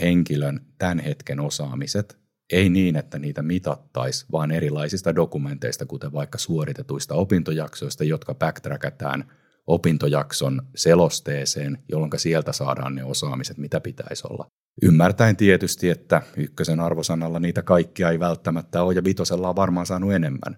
henkilön 0.00 0.60
tämän 0.78 0.98
hetken 0.98 1.40
osaamiset, 1.40 2.18
ei 2.52 2.68
niin, 2.68 2.96
että 2.96 3.18
niitä 3.18 3.42
mitattaisi, 3.42 4.26
vaan 4.32 4.50
erilaisista 4.50 5.14
dokumenteista, 5.14 5.86
kuten 5.86 6.12
vaikka 6.12 6.38
suoritetuista 6.38 7.14
opintojaksoista, 7.14 8.04
jotka 8.04 8.34
backtrackataan 8.34 9.24
opintojakson 9.66 10.62
selosteeseen, 10.74 11.78
jolloin 11.88 12.10
sieltä 12.16 12.52
saadaan 12.52 12.94
ne 12.94 13.04
osaamiset, 13.04 13.58
mitä 13.58 13.80
pitäisi 13.80 14.22
olla. 14.30 14.46
Ymmärtäen 14.82 15.36
tietysti, 15.36 15.90
että 15.90 16.22
ykkösen 16.36 16.80
arvosanalla 16.80 17.40
niitä 17.40 17.62
kaikkia 17.62 18.10
ei 18.10 18.20
välttämättä 18.20 18.82
ole, 18.82 18.94
ja 18.94 19.04
vitosella 19.04 19.48
on 19.48 19.56
varmaan 19.56 19.86
saanut 19.86 20.12
enemmän, 20.12 20.56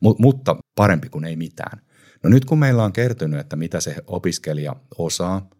M- 0.00 0.22
mutta 0.22 0.56
parempi 0.76 1.08
kuin 1.08 1.24
ei 1.24 1.36
mitään. 1.36 1.80
No 2.22 2.30
nyt 2.30 2.44
kun 2.44 2.58
meillä 2.58 2.84
on 2.84 2.92
kertynyt, 2.92 3.40
että 3.40 3.56
mitä 3.56 3.80
se 3.80 3.96
opiskelija 4.06 4.76
osaa, 4.98 5.50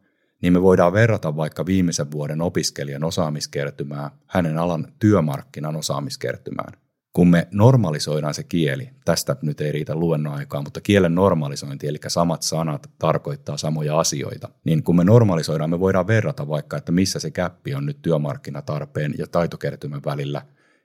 niin 0.42 0.52
me 0.52 0.62
voidaan 0.62 0.92
verrata 0.92 1.36
vaikka 1.36 1.66
viimeisen 1.66 2.10
vuoden 2.10 2.42
opiskelijan 2.42 3.04
osaamiskertymää 3.04 4.10
hänen 4.26 4.58
alan 4.58 4.92
työmarkkinan 4.98 5.76
osaamiskertymään. 5.76 6.72
Kun 7.12 7.28
me 7.28 7.48
normalisoidaan 7.50 8.34
se 8.34 8.42
kieli, 8.42 8.90
tästä 9.04 9.36
nyt 9.42 9.60
ei 9.60 9.72
riitä 9.72 9.94
luennon 9.94 10.34
aikaa, 10.34 10.62
mutta 10.62 10.80
kielen 10.80 11.14
normalisointi, 11.14 11.88
eli 11.88 11.98
samat 12.06 12.42
sanat 12.42 12.90
tarkoittaa 12.98 13.56
samoja 13.56 13.98
asioita, 13.98 14.48
niin 14.64 14.82
kun 14.82 14.96
me 14.96 15.04
normalisoidaan, 15.04 15.70
me 15.70 15.80
voidaan 15.80 16.06
verrata 16.06 16.48
vaikka, 16.48 16.76
että 16.76 16.92
missä 16.92 17.18
se 17.18 17.30
käppi 17.30 17.74
on 17.74 17.86
nyt 17.86 18.02
työmarkkinatarpeen 18.02 19.14
ja 19.18 19.26
taitokertymän 19.26 20.00
välillä, 20.04 20.42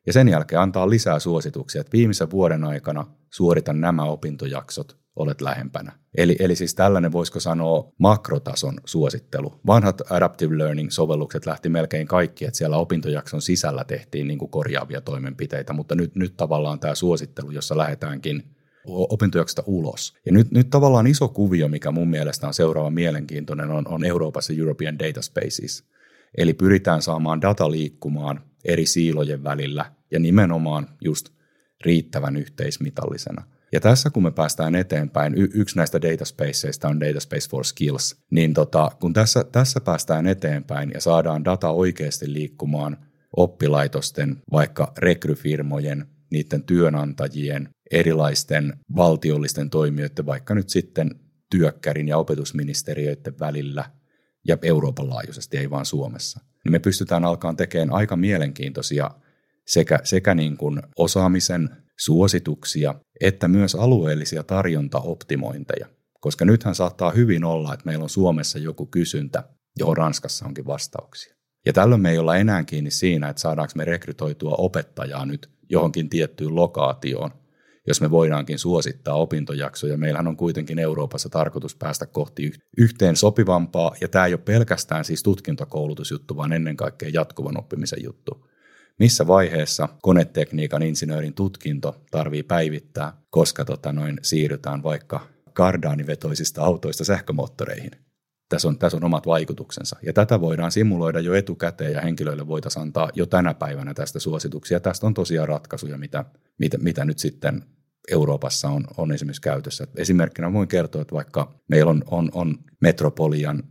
ja 0.08 0.14
sen 0.14 0.30
jälkeen 0.30 0.62
antaa 0.62 0.90
lisää 0.90 1.20
suosituksia, 1.20 1.82
että 1.82 1.92
viimeisen 1.92 2.32
vuoden 2.32 2.64
aikana 2.64 3.08
suoritan 3.30 3.82
nämä 3.82 4.04
opintojaksot 4.04 5.01
olet 5.16 5.42
lähempänä. 5.42 5.92
Eli, 6.18 6.36
eli 6.40 6.56
siis 6.56 6.76
tällainen 6.76 7.12
voisiko 7.12 7.40
sanoa 7.40 7.92
makrotason 7.98 8.78
suosittelu. 8.86 9.60
Vanhat 9.68 10.02
adaptive 10.12 10.58
learning-sovellukset 10.58 11.46
lähti 11.46 11.70
melkein 11.70 12.08
kaikki, 12.08 12.46
että 12.46 12.58
siellä 12.58 12.78
opintojakson 12.78 13.42
sisällä 13.42 13.84
tehtiin 13.84 14.28
niin 14.28 14.40
kuin 14.40 14.52
korjaavia 14.52 15.02
toimenpiteitä, 15.02 15.74
mutta 15.74 15.96
nyt, 15.96 16.16
nyt 16.16 16.38
tavallaan 16.38 16.80
tämä 16.80 16.96
suosittelu, 16.96 17.52
jossa 17.52 17.78
lähdetäänkin 17.78 18.44
opintojaksosta 18.86 19.64
ulos. 19.66 20.14
Ja 20.26 20.32
nyt, 20.32 20.52
nyt 20.52 20.70
tavallaan 20.70 21.08
iso 21.08 21.28
kuvio, 21.28 21.68
mikä 21.68 21.92
mun 21.92 22.10
mielestä 22.10 22.48
on 22.48 22.54
seuraava 22.54 22.90
mielenkiintoinen, 22.90 23.72
on, 23.72 23.88
on 23.88 24.06
Euroopassa 24.06 24.54
European 24.54 25.00
Data 25.00 25.22
Spaces. 25.22 25.84
Eli 26.38 26.54
pyritään 26.54 27.02
saamaan 27.02 27.42
data 27.42 27.72
liikkumaan 27.72 28.44
eri 28.66 28.86
siilojen 28.86 29.44
välillä 29.44 29.86
ja 30.12 30.20
nimenomaan 30.20 30.88
just 31.02 31.30
riittävän 31.86 32.38
yhteismitallisena. 32.38 33.44
Ja 33.72 33.80
tässä 33.80 34.10
kun 34.10 34.24
me 34.24 34.32
päästään 34.32 34.76
eteenpäin, 34.76 35.34
y- 35.38 35.50
yksi 35.54 35.76
näistä 35.76 36.02
data 36.02 36.26
spaceista 36.26 36.88
on 36.88 37.00
Data 37.00 37.20
Space 37.20 37.50
for 37.50 37.66
Skills, 37.66 38.16
niin 38.32 38.54
tota, 38.54 38.92
kun 39.00 39.14
tässä, 39.14 39.44
tässä 39.44 39.82
päästään 39.82 40.28
eteenpäin 40.28 40.92
ja 40.94 41.02
saadaan 41.02 41.46
data 41.46 41.70
oikeasti 41.70 42.34
liikkumaan 42.34 42.98
oppilaitosten, 43.38 44.42
vaikka 44.52 44.94
rekryfirmojen, 44.98 46.06
niiden 46.32 46.64
työnantajien, 46.64 47.70
erilaisten 47.92 48.74
valtiollisten 48.96 49.70
toimijoiden, 49.70 50.26
vaikka 50.26 50.56
nyt 50.56 50.70
sitten 50.70 51.10
työkkärin 51.50 52.08
ja 52.08 52.18
opetusministeriöiden 52.18 53.40
välillä 53.40 53.86
ja 54.48 54.58
Euroopan 54.62 55.10
laajuisesti, 55.10 55.58
ei 55.58 55.70
vaan 55.70 55.86
Suomessa, 55.86 56.40
niin 56.64 56.72
me 56.72 56.80
pystytään 56.80 57.26
alkaan 57.26 57.56
tekemään 57.56 57.94
aika 57.94 58.16
mielenkiintoisia 58.16 59.12
sekä, 59.68 60.00
sekä 60.04 60.36
niin 60.36 60.58
kuin 60.58 60.82
osaamisen 60.98 61.70
suosituksia 62.02 62.96
että 63.22 63.48
myös 63.48 63.76
alueellisia 63.76 64.44
tarjontaoptimointeja. 64.44 65.88
Koska 66.20 66.46
nythän 66.46 66.76
saattaa 66.76 67.12
hyvin 67.12 67.44
olla, 67.44 67.74
että 67.74 67.86
meillä 67.86 68.04
on 68.04 68.10
Suomessa 68.10 68.60
joku 68.60 68.86
kysyntä, 68.86 69.44
johon 69.80 69.98
Ranskassa 69.98 70.46
onkin 70.46 70.66
vastauksia. 70.66 71.36
Ja 71.66 71.74
tällöin 71.74 72.02
me 72.02 72.12
ei 72.12 72.18
olla 72.18 72.38
enää 72.38 72.64
kiinni 72.64 72.92
siinä, 72.92 73.30
että 73.30 73.42
saadaanko 73.42 73.74
me 73.76 73.86
rekrytoitua 73.86 74.56
opettajaa 74.58 75.26
nyt 75.26 75.50
johonkin 75.70 76.10
tiettyyn 76.10 76.56
lokaatioon, 76.56 77.32
jos 77.88 78.02
me 78.02 78.12
voidaankin 78.12 78.60
suosittaa 78.60 79.16
opintojaksoja. 79.16 79.98
Meillähän 79.98 80.28
on 80.28 80.38
kuitenkin 80.38 80.80
Euroopassa 80.80 81.30
tarkoitus 81.30 81.76
päästä 81.76 82.06
kohti 82.06 82.52
yhteen 82.78 83.16
sopivampaa, 83.16 83.96
ja 84.02 84.08
tämä 84.08 84.26
ei 84.26 84.34
ole 84.34 84.42
pelkästään 84.46 85.06
siis 85.06 85.24
tutkintokoulutusjuttu, 85.24 86.38
vaan 86.38 86.54
ennen 86.54 86.78
kaikkea 86.78 87.10
jatkuvan 87.14 87.60
oppimisen 87.60 88.04
juttu 88.04 88.52
missä 89.00 89.28
vaiheessa 89.28 89.90
konetekniikan 90.02 90.84
insinöörin 90.84 91.34
tutkinto 91.34 92.02
tarvii 92.12 92.44
päivittää, 92.44 93.14
koska 93.30 93.66
tota 93.66 93.92
noin, 93.92 94.20
siirrytään 94.22 94.84
vaikka 94.84 95.28
kardaanivetoisista 95.54 96.64
autoista 96.64 97.06
sähkömoottoreihin. 97.06 97.92
Tässä 98.50 98.68
on, 98.68 98.78
tässä 98.78 98.98
on 98.98 99.04
omat 99.04 99.26
vaikutuksensa. 99.28 99.96
Ja 100.04 100.14
tätä 100.14 100.42
voidaan 100.42 100.72
simuloida 100.72 101.20
jo 101.20 101.34
etukäteen 101.34 101.94
ja 101.94 102.02
henkilöille 102.02 102.48
voitaisiin 102.48 102.82
antaa 102.82 103.10
jo 103.14 103.26
tänä 103.26 103.54
päivänä 103.54 103.94
tästä 103.94 104.20
suosituksia. 104.20 104.80
Tästä 104.80 105.08
on 105.08 105.14
tosiaan 105.14 105.48
ratkaisuja, 105.48 105.98
mitä, 105.98 106.26
mitä, 106.60 106.78
mitä 106.78 107.06
nyt 107.06 107.20
sitten 107.20 107.64
Euroopassa 108.12 108.70
on, 108.70 108.84
on 108.98 109.12
esimerkiksi 109.12 109.42
käytössä. 109.42 109.88
Esimerkkinä 109.96 110.54
voin 110.54 110.68
kertoa, 110.68 111.02
että 111.02 111.16
vaikka 111.16 111.60
meillä 111.68 111.92
on, 111.92 112.04
on, 112.12 112.30
on 112.34 112.58
Metropolian 112.82 113.64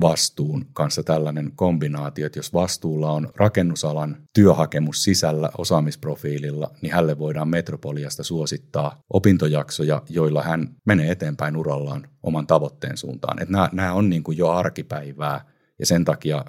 vastuun 0.00 0.66
kanssa 0.72 1.02
tällainen 1.02 1.52
kombinaatio, 1.56 2.26
että 2.26 2.38
jos 2.38 2.52
vastuulla 2.52 3.12
on 3.12 3.28
rakennusalan 3.34 4.16
työhakemus 4.34 5.02
sisällä 5.02 5.50
osaamisprofiililla, 5.58 6.70
niin 6.82 6.92
hänelle 6.92 7.18
voidaan 7.18 7.48
Metropoliasta 7.48 8.22
suosittaa 8.22 9.02
opintojaksoja, 9.12 10.02
joilla 10.08 10.42
hän 10.42 10.68
menee 10.84 11.10
eteenpäin 11.10 11.56
urallaan 11.56 12.08
oman 12.22 12.46
tavoitteen 12.46 12.96
suuntaan. 12.96 13.42
Että 13.42 13.52
nämä, 13.52 13.68
nämä 13.72 13.92
on 13.92 14.10
niin 14.10 14.22
kuin 14.22 14.38
jo 14.38 14.48
arkipäivää 14.50 15.44
ja 15.78 15.86
sen 15.86 16.04
takia 16.04 16.44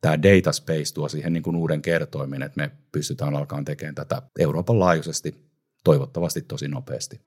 tämä 0.00 0.22
data 0.22 0.52
space 0.52 0.94
tuo 0.94 1.08
siihen 1.08 1.32
niin 1.32 1.42
kuin 1.42 1.56
uuden 1.56 1.82
kertoimen, 1.82 2.42
että 2.42 2.60
me 2.60 2.70
pystytään 2.92 3.34
alkaan 3.34 3.64
tekemään 3.64 3.94
tätä 3.94 4.22
Euroopan 4.38 4.80
laajuisesti 4.80 5.46
toivottavasti 5.84 6.42
tosi 6.42 6.68
nopeasti. 6.68 7.20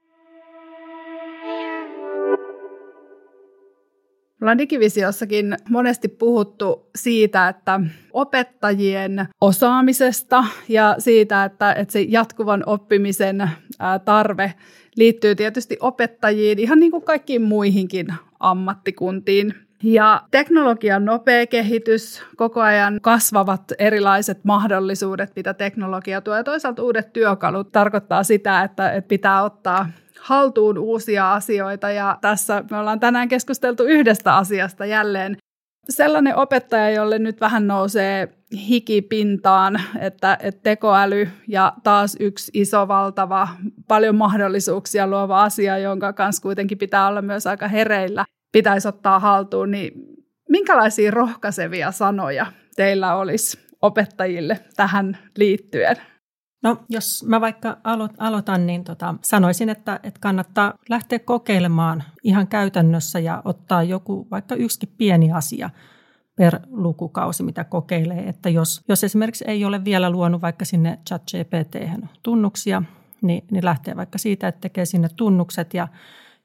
Ollaan 4.42 4.58
digivisiossakin 4.58 5.58
monesti 5.70 6.08
puhuttu 6.08 6.90
siitä, 6.96 7.48
että 7.48 7.80
opettajien 8.14 9.28
osaamisesta 9.42 10.46
ja 10.70 10.96
siitä, 10.98 11.44
että, 11.44 11.74
että 11.74 11.92
se 11.92 12.02
jatkuvan 12.02 12.64
oppimisen 12.66 13.50
tarve 14.06 14.54
liittyy 14.96 15.36
tietysti 15.36 15.78
opettajiin 15.80 16.60
ihan 16.60 16.80
niin 16.80 16.92
kuin 16.92 17.04
kaikkiin 17.04 17.42
muihinkin 17.42 18.08
ammattikuntiin. 18.40 19.54
Ja 19.84 20.22
teknologian 20.32 21.06
nopea 21.06 21.48
kehitys, 21.48 22.24
koko 22.36 22.62
ajan 22.62 23.00
kasvavat 23.02 23.62
erilaiset 23.80 24.40
mahdollisuudet, 24.44 25.32
mitä 25.36 25.54
teknologia 25.54 26.22
tuo, 26.22 26.36
ja 26.36 26.44
toisaalta 26.44 26.84
uudet 26.84 27.14
työkalut 27.14 27.72
tarkoittaa 27.72 28.24
sitä, 28.24 28.64
että, 28.64 28.92
että 28.92 29.08
pitää 29.08 29.44
ottaa 29.44 29.90
haltuun 30.22 30.78
uusia 30.78 31.34
asioita 31.34 31.92
ja 31.92 32.18
tässä 32.22 32.64
me 32.72 32.78
ollaan 32.78 33.00
tänään 33.00 33.30
keskusteltu 33.30 33.84
yhdestä 33.84 34.36
asiasta 34.36 34.86
jälleen. 34.86 35.38
Sellainen 35.90 36.36
opettaja, 36.36 36.90
jolle 36.90 37.20
nyt 37.20 37.42
vähän 37.42 37.68
nousee 37.68 38.28
hikipintaan, 38.54 39.82
että, 40.00 40.38
että 40.42 40.62
tekoäly 40.64 41.30
ja 41.48 41.74
taas 41.84 42.18
yksi 42.20 42.52
iso, 42.54 42.88
valtava, 42.88 43.48
paljon 43.88 44.16
mahdollisuuksia 44.16 45.08
luova 45.08 45.44
asia, 45.44 45.78
jonka 45.78 46.14
kanssa 46.14 46.42
kuitenkin 46.42 46.78
pitää 46.78 47.08
olla 47.08 47.22
myös 47.22 47.48
aika 47.48 47.68
hereillä, 47.68 48.26
pitäisi 48.52 48.88
ottaa 48.88 49.20
haltuun, 49.20 49.72
niin 49.72 49.92
minkälaisia 50.50 51.12
rohkaisevia 51.12 51.92
sanoja 51.92 52.46
teillä 52.76 53.16
olisi 53.16 53.60
opettajille 53.82 54.60
tähän 54.76 55.18
liittyen? 55.38 55.96
No 56.62 56.78
jos 56.90 57.24
mä 57.28 57.42
vaikka 57.42 57.78
aloitan, 58.18 58.68
niin 58.68 58.84
tota, 58.84 59.16
sanoisin, 59.22 59.70
että, 59.70 60.00
että 60.04 60.20
kannattaa 60.20 60.74
lähteä 60.90 61.20
kokeilemaan 61.20 62.04
ihan 62.24 62.48
käytännössä 62.48 63.20
ja 63.20 63.42
ottaa 63.46 63.84
joku 63.84 64.28
vaikka 64.32 64.56
yksikin 64.56 64.96
pieni 64.98 65.32
asia 65.32 65.70
per 66.36 66.60
lukukausi, 66.70 67.44
mitä 67.44 67.64
kokeilee. 67.64 68.30
Että 68.30 68.50
jos, 68.50 68.82
jos 68.88 69.04
esimerkiksi 69.04 69.46
ei 69.48 69.66
ole 69.66 69.86
vielä 69.86 70.10
luonut 70.10 70.42
vaikka 70.42 70.66
sinne 70.66 71.00
chat 71.10 71.24
GPT 71.24 71.76
tunnuksia, 72.24 72.84
niin, 73.22 73.44
niin 73.52 73.66
lähtee 73.66 73.96
vaikka 73.96 74.18
siitä, 74.18 74.48
että 74.48 74.62
tekee 74.62 74.86
sinne 74.86 75.08
tunnukset 75.16 75.74
ja, 75.74 75.88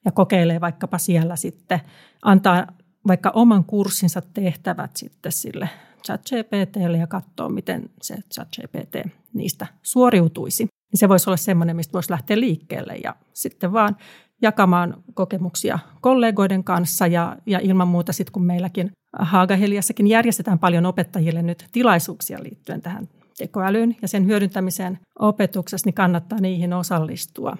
ja 0.05 0.13
kokeilee 0.13 0.61
vaikkapa 0.61 0.99
siellä 0.99 1.37
sitten, 1.37 1.81
antaa 2.23 2.67
vaikka 3.07 3.31
oman 3.35 3.65
kurssinsa 3.65 4.23
tehtävät 4.35 4.97
sitten 4.97 5.33
sille 5.33 5.69
ChatGPTlle 6.07 6.99
ja 6.99 7.07
katsoa, 7.07 7.49
miten 7.49 7.91
se 8.03 8.17
ChatGPT 8.35 9.13
niistä 9.33 9.67
suoriutuisi. 9.83 10.65
Niin 10.65 10.99
se 10.99 11.09
voisi 11.09 11.31
olla 11.31 11.37
semmoinen, 11.37 11.77
mistä 11.77 11.93
voisi 11.93 12.11
lähteä 12.11 12.41
liikkeelle 12.41 12.95
ja 13.05 13.15
sitten 13.33 13.73
vaan 13.73 13.97
jakamaan 14.43 15.05
kokemuksia 15.15 15.79
kollegoiden 16.01 16.65
kanssa 16.65 17.07
ja, 17.07 17.37
ja 17.47 17.59
ilman 17.63 17.89
muuta 17.89 18.13
sitten 18.13 18.33
kun 18.33 18.45
meilläkin 18.45 18.91
Haagaheliassakin 19.19 20.07
järjestetään 20.07 20.59
paljon 20.59 20.87
opettajille 20.87 21.43
nyt 21.43 21.67
tilaisuuksia 21.73 22.43
liittyen 22.43 22.83
tähän 22.83 23.09
tekoälyyn 23.39 23.97
ja 24.03 24.09
sen 24.09 24.27
hyödyntämiseen 24.27 24.99
opetuksessa, 25.19 25.87
niin 25.87 25.95
kannattaa 25.95 26.41
niihin 26.41 26.73
osallistua 26.73 27.57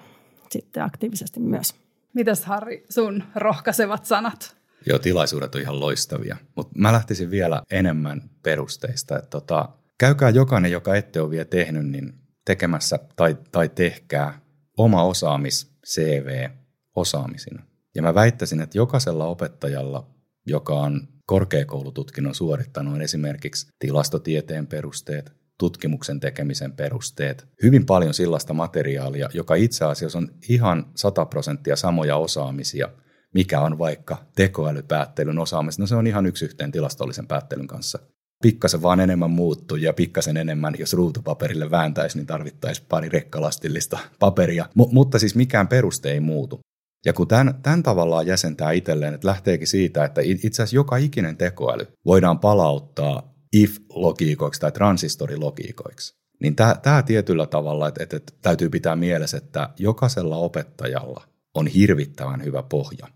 sitten 0.49 0.83
aktiivisesti 0.83 1.39
myös. 1.39 1.75
Mitäs 2.13 2.45
Harri, 2.45 2.85
sun 2.89 3.23
rohkaisevat 3.35 4.05
sanat? 4.05 4.54
Joo, 4.85 4.99
tilaisuudet 4.99 5.55
on 5.55 5.61
ihan 5.61 5.79
loistavia. 5.79 6.37
Mutta 6.55 6.79
mä 6.79 6.93
lähtisin 6.93 7.31
vielä 7.31 7.61
enemmän 7.71 8.29
perusteista. 8.43 9.17
Että 9.17 9.29
tota, 9.29 9.69
käykää 9.97 10.29
jokainen, 10.29 10.71
joka 10.71 10.95
ette 10.95 11.21
ole 11.21 11.29
vielä 11.29 11.45
tehnyt, 11.45 11.87
niin 11.87 12.13
tekemässä 12.45 12.99
tai, 13.15 13.37
tai 13.51 13.69
tehkää 13.69 14.41
oma 14.77 15.03
osaamis 15.03 15.71
CV 15.87 16.49
osaamisina. 16.95 17.63
Ja 17.95 18.01
mä 18.01 18.13
väittäisin, 18.13 18.61
että 18.61 18.77
jokaisella 18.77 19.25
opettajalla, 19.25 20.07
joka 20.47 20.73
on 20.73 21.07
korkeakoulututkinnon 21.25 22.35
suorittanut, 22.35 22.93
on 22.93 23.01
esimerkiksi 23.01 23.67
tilastotieteen 23.79 24.67
perusteet, 24.67 25.31
tutkimuksen 25.59 26.19
tekemisen 26.19 26.73
perusteet, 26.73 27.47
hyvin 27.63 27.85
paljon 27.85 28.13
sellaista 28.13 28.53
materiaalia, 28.53 29.29
joka 29.33 29.55
itse 29.55 29.85
asiassa 29.85 30.17
on 30.17 30.31
ihan 30.49 30.85
100 30.95 31.25
prosenttia 31.25 31.75
samoja 31.75 32.17
osaamisia– 32.17 32.89
mikä 33.35 33.61
on 33.61 33.77
vaikka 33.77 34.17
tekoälypäättelyn 34.35 35.39
osaamista. 35.39 35.83
No 35.83 35.87
se 35.87 35.95
on 35.95 36.07
ihan 36.07 36.25
yksi 36.25 36.45
yhteen 36.45 36.71
tilastollisen 36.71 37.27
päättelyn 37.27 37.67
kanssa. 37.67 37.99
Pikkasen 38.43 38.81
vaan 38.81 38.99
enemmän 38.99 39.31
muuttuu 39.31 39.77
ja 39.77 39.93
pikkasen 39.93 40.37
enemmän, 40.37 40.73
jos 40.79 40.93
ruutupaperille 40.93 41.71
vääntäisi, 41.71 42.17
niin 42.17 42.27
tarvittaisiin 42.27 42.87
pari 42.89 43.09
rekkalastillista 43.09 43.99
paperia. 44.19 44.65
M- 44.75 44.81
mutta 44.91 45.19
siis 45.19 45.35
mikään 45.35 45.67
peruste 45.67 46.11
ei 46.11 46.19
muutu. 46.19 46.59
Ja 47.05 47.13
kun 47.13 47.27
tämän, 47.27 47.59
tämän 47.63 47.83
tavallaan 47.83 48.27
jäsentää 48.27 48.71
itselleen, 48.71 49.13
että 49.13 49.27
lähteekin 49.27 49.67
siitä, 49.67 50.05
että 50.05 50.21
itse 50.23 50.63
asiassa 50.63 50.75
joka 50.75 50.97
ikinen 50.97 51.37
tekoäly 51.37 51.87
voidaan 52.05 52.39
palauttaa 52.39 53.33
if-logiikoiksi 53.55 54.61
tai 54.61 54.71
transistorilogiikoiksi, 54.71 56.15
niin 56.41 56.55
tämä, 56.55 56.75
tämä 56.83 57.03
tietyllä 57.03 57.45
tavalla, 57.45 57.87
että, 57.87 58.03
että, 58.03 58.17
että 58.17 58.33
täytyy 58.41 58.69
pitää 58.69 58.95
mielessä, 58.95 59.37
että 59.37 59.69
jokaisella 59.79 60.37
opettajalla 60.37 61.27
on 61.55 61.67
hirvittävän 61.67 62.43
hyvä 62.43 62.63
pohja, 62.63 63.07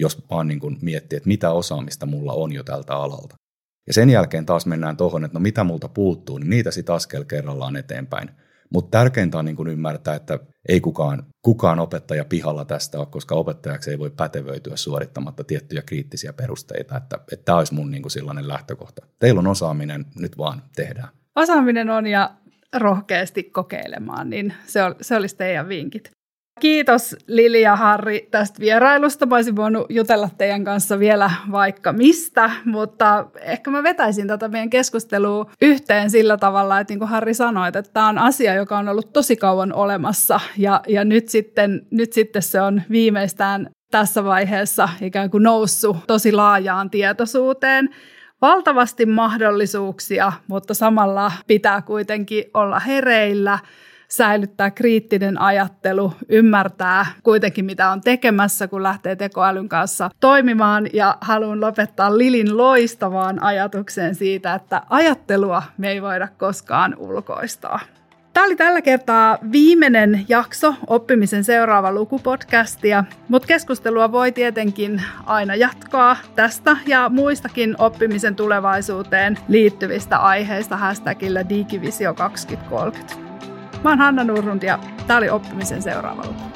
jos 0.00 0.24
vaan 0.30 0.48
niin 0.48 0.60
kuin 0.60 0.78
miettii, 0.82 1.16
että 1.16 1.28
mitä 1.28 1.50
osaamista 1.50 2.06
mulla 2.06 2.32
on 2.32 2.52
jo 2.52 2.62
tältä 2.62 2.96
alalta. 2.96 3.36
Ja 3.86 3.92
sen 3.92 4.10
jälkeen 4.10 4.46
taas 4.46 4.66
mennään 4.66 4.96
tuohon, 4.96 5.24
että 5.24 5.38
no 5.38 5.42
mitä 5.42 5.64
multa 5.64 5.88
puuttuu, 5.88 6.38
niin 6.38 6.50
niitä 6.50 6.70
sitten 6.70 6.94
askel 6.94 7.24
kerrallaan 7.24 7.76
eteenpäin. 7.76 8.30
Mutta 8.70 8.98
tärkeintä 8.98 9.38
on 9.38 9.44
niin 9.44 9.56
kuin 9.56 9.68
ymmärtää, 9.68 10.14
että 10.14 10.38
ei 10.68 10.80
kukaan, 10.80 11.26
kukaan 11.42 11.78
opettaja 11.78 12.24
pihalla 12.24 12.64
tästä 12.64 12.98
ole, 12.98 13.06
koska 13.06 13.34
opettajaksi 13.34 13.90
ei 13.90 13.98
voi 13.98 14.10
pätevöityä 14.10 14.76
suorittamatta 14.76 15.44
tiettyjä 15.44 15.82
kriittisiä 15.82 16.32
perusteita. 16.32 16.96
Että, 16.96 17.18
tämä 17.44 17.58
olisi 17.58 17.74
mun 17.74 17.90
niin 17.90 18.02
kuin 18.02 18.10
sellainen 18.10 18.48
lähtökohta. 18.48 19.06
Teillä 19.18 19.38
on 19.38 19.46
osaaminen, 19.46 20.06
nyt 20.18 20.38
vaan 20.38 20.62
tehdään. 20.76 21.08
Osaaminen 21.36 21.90
on 21.90 22.06
ja 22.06 22.30
rohkeasti 22.74 23.42
kokeilemaan, 23.42 24.30
niin 24.30 24.54
se, 24.66 24.82
ol, 24.82 24.94
se 25.00 25.16
olisi 25.16 25.36
teidän 25.36 25.68
vinkit. 25.68 26.10
Kiitos 26.60 27.16
Lili 27.26 27.62
ja 27.62 27.76
Harri 27.76 28.28
tästä 28.30 28.60
vierailusta. 28.60 29.26
Mä 29.26 29.34
olisin 29.34 29.56
voinut 29.56 29.86
jutella 29.88 30.28
teidän 30.38 30.64
kanssa 30.64 30.98
vielä 30.98 31.30
vaikka 31.50 31.92
mistä, 31.92 32.50
mutta 32.64 33.26
ehkä 33.40 33.70
mä 33.70 33.82
vetäisin 33.82 34.26
tätä 34.26 34.48
meidän 34.48 34.70
keskustelua 34.70 35.50
yhteen 35.62 36.10
sillä 36.10 36.36
tavalla, 36.36 36.80
että 36.80 36.92
niin 36.92 36.98
kuin 36.98 37.08
Harri 37.08 37.34
sanoi, 37.34 37.68
että 37.68 37.82
tämä 37.82 38.08
on 38.08 38.18
asia, 38.18 38.54
joka 38.54 38.78
on 38.78 38.88
ollut 38.88 39.12
tosi 39.12 39.36
kauan 39.36 39.72
olemassa. 39.72 40.40
Ja, 40.58 40.80
ja 40.88 41.04
nyt, 41.04 41.28
sitten, 41.28 41.86
nyt 41.90 42.12
sitten 42.12 42.42
se 42.42 42.60
on 42.60 42.82
viimeistään 42.90 43.70
tässä 43.90 44.24
vaiheessa 44.24 44.88
ikään 45.00 45.30
kuin 45.30 45.42
noussut 45.42 45.96
tosi 46.06 46.32
laajaan 46.32 46.90
tietoisuuteen. 46.90 47.88
Valtavasti 48.42 49.06
mahdollisuuksia, 49.06 50.32
mutta 50.48 50.74
samalla 50.74 51.32
pitää 51.46 51.82
kuitenkin 51.82 52.44
olla 52.54 52.80
hereillä– 52.80 53.58
säilyttää 54.08 54.70
kriittinen 54.70 55.40
ajattelu, 55.40 56.12
ymmärtää 56.28 57.06
kuitenkin 57.22 57.64
mitä 57.64 57.90
on 57.90 58.00
tekemässä, 58.00 58.68
kun 58.68 58.82
lähtee 58.82 59.16
tekoälyn 59.16 59.68
kanssa 59.68 60.10
toimimaan. 60.20 60.86
Ja 60.92 61.18
haluan 61.20 61.60
lopettaa 61.60 62.18
Lilin 62.18 62.56
loistavaan 62.56 63.42
ajatukseen 63.42 64.14
siitä, 64.14 64.54
että 64.54 64.82
ajattelua 64.90 65.62
me 65.78 65.90
ei 65.90 66.02
voida 66.02 66.28
koskaan 66.38 66.96
ulkoistaa. 66.98 67.80
Tämä 68.34 68.46
oli 68.46 68.56
tällä 68.56 68.82
kertaa 68.82 69.38
viimeinen 69.52 70.24
jakso 70.28 70.74
oppimisen 70.86 71.44
seuraava 71.44 71.92
lukupodcastia, 71.92 73.04
mutta 73.28 73.48
keskustelua 73.48 74.12
voi 74.12 74.32
tietenkin 74.32 75.02
aina 75.26 75.54
jatkaa 75.54 76.16
tästä 76.34 76.76
ja 76.86 77.08
muistakin 77.08 77.74
oppimisen 77.78 78.36
tulevaisuuteen 78.36 79.38
liittyvistä 79.48 80.18
aiheista 80.18 80.76
hashtagillä 80.76 81.48
Digivisio 81.48 82.14
2030. 82.14 83.33
Mä 83.84 83.90
oon 83.90 83.98
Hanna 83.98 84.24
Nurrund 84.24 84.62
ja 84.62 84.78
tää 85.06 85.16
oli 85.16 85.30
oppimisen 85.30 85.82
seuraava 85.82 86.26
luku. 86.26 86.53